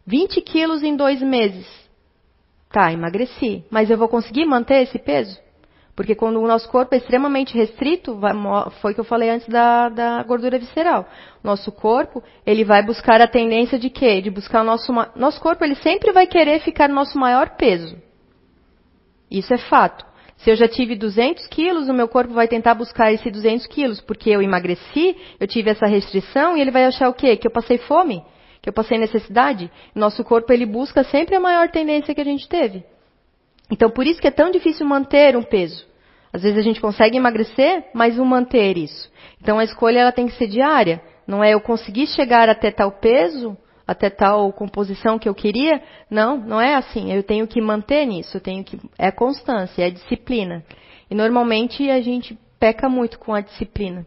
[0.05, 1.65] 20 quilos em dois meses.
[2.69, 3.63] Tá, emagreci.
[3.71, 5.39] Mas eu vou conseguir manter esse peso?
[5.95, 8.19] Porque quando o nosso corpo é extremamente restrito,
[8.81, 11.07] foi o que eu falei antes da, da gordura visceral.
[11.41, 14.21] Nosso corpo, ele vai buscar a tendência de quê?
[14.21, 14.91] De buscar o nosso...
[15.15, 17.97] Nosso corpo, ele sempre vai querer ficar no nosso maior peso.
[19.31, 20.05] Isso é fato.
[20.37, 23.99] Se eu já tive 200 quilos, o meu corpo vai tentar buscar esse 200 quilos,
[23.99, 27.35] porque eu emagreci, eu tive essa restrição, e ele vai achar o quê?
[27.35, 28.23] Que eu passei fome?
[28.61, 29.71] Que eu passei necessidade?
[29.95, 32.83] Nosso corpo, ele busca sempre a maior tendência que a gente teve.
[33.69, 35.85] Então, por isso que é tão difícil manter um peso.
[36.31, 39.11] Às vezes a gente consegue emagrecer, mas o manter isso.
[39.41, 41.01] Então, a escolha ela tem que ser diária.
[41.25, 43.57] Não é eu conseguir chegar até tal peso,
[43.87, 45.81] até tal composição que eu queria.
[46.09, 47.11] Não, não é assim.
[47.11, 50.63] Eu tenho que manter nisso, eu tenho que é constância, é disciplina.
[51.09, 54.05] E normalmente a gente peca muito com a disciplina.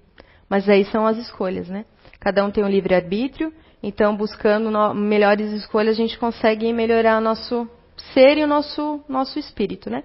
[0.48, 1.84] Mas aí são as escolhas, né?
[2.18, 3.52] Cada um tem um livre arbítrio,
[3.82, 7.66] então buscando no, melhores escolhas a gente consegue melhorar o nosso
[8.12, 10.04] ser e o nosso nosso espírito, né?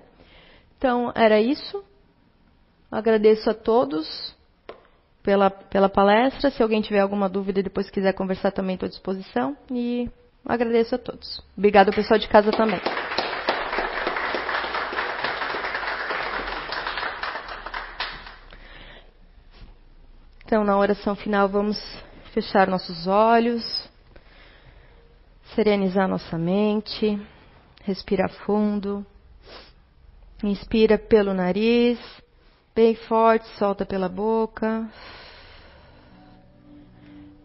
[0.78, 1.84] Então, era isso.
[2.92, 4.35] Agradeço a todos
[5.26, 6.52] pela, pela palestra.
[6.52, 9.58] Se alguém tiver alguma dúvida e depois quiser conversar também, estou à disposição.
[9.72, 10.08] E
[10.46, 11.44] agradeço a todos.
[11.58, 12.80] Obrigado ao pessoal de casa também.
[20.46, 21.76] Então, na oração final, vamos
[22.32, 23.90] fechar nossos olhos,
[25.56, 27.20] serenizar nossa mente,
[27.82, 29.04] respirar fundo.
[30.44, 31.98] Inspira pelo nariz,
[32.76, 34.86] Bem forte, solta pela boca.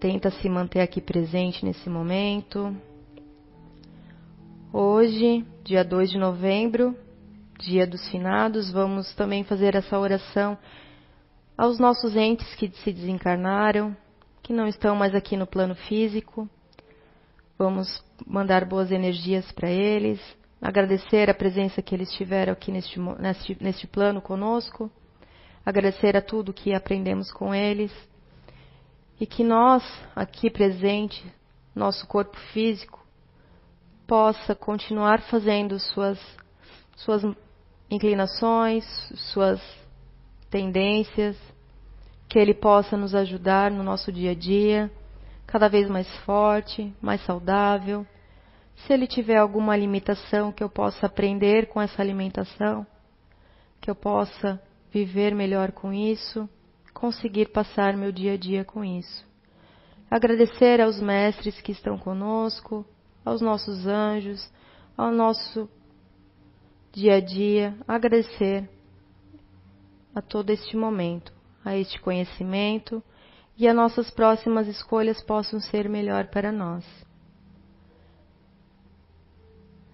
[0.00, 2.76] Tenta se manter aqui presente nesse momento.
[4.72, 6.96] Hoje, dia 2 de novembro,
[7.60, 10.58] dia dos finados, vamos também fazer essa oração
[11.56, 13.96] aos nossos entes que se desencarnaram,
[14.42, 16.50] que não estão mais aqui no plano físico.
[17.56, 20.20] Vamos mandar boas energias para eles,
[20.60, 24.90] agradecer a presença que eles tiveram aqui neste, neste, neste plano conosco
[25.64, 27.92] agradecer a tudo que aprendemos com eles
[29.20, 29.84] e que nós,
[30.16, 31.22] aqui presente,
[31.74, 32.98] nosso corpo físico,
[34.06, 36.18] possa continuar fazendo suas,
[36.96, 37.22] suas
[37.90, 38.84] inclinações,
[39.32, 39.60] suas
[40.50, 41.36] tendências,
[42.28, 44.90] que Ele possa nos ajudar no nosso dia a dia,
[45.46, 48.06] cada vez mais forte, mais saudável.
[48.76, 52.86] Se Ele tiver alguma limitação, que eu possa aprender com essa alimentação,
[53.80, 54.60] que eu possa
[54.92, 56.48] viver melhor com isso,
[56.92, 59.24] conseguir passar meu dia a dia com isso.
[60.10, 62.84] Agradecer aos mestres que estão conosco,
[63.24, 64.50] aos nossos anjos,
[64.96, 65.68] ao nosso
[66.92, 68.68] dia a dia, agradecer
[70.14, 71.32] a todo este momento,
[71.64, 73.02] a este conhecimento
[73.56, 76.84] e as nossas próximas escolhas possam ser melhor para nós.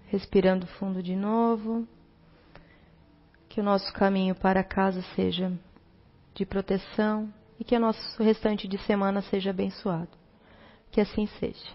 [0.07, 1.87] Respirando fundo de novo,
[3.57, 5.51] que o nosso caminho para casa seja
[6.35, 10.11] de proteção e que o nosso restante de semana seja abençoado.
[10.91, 11.67] Que assim seja.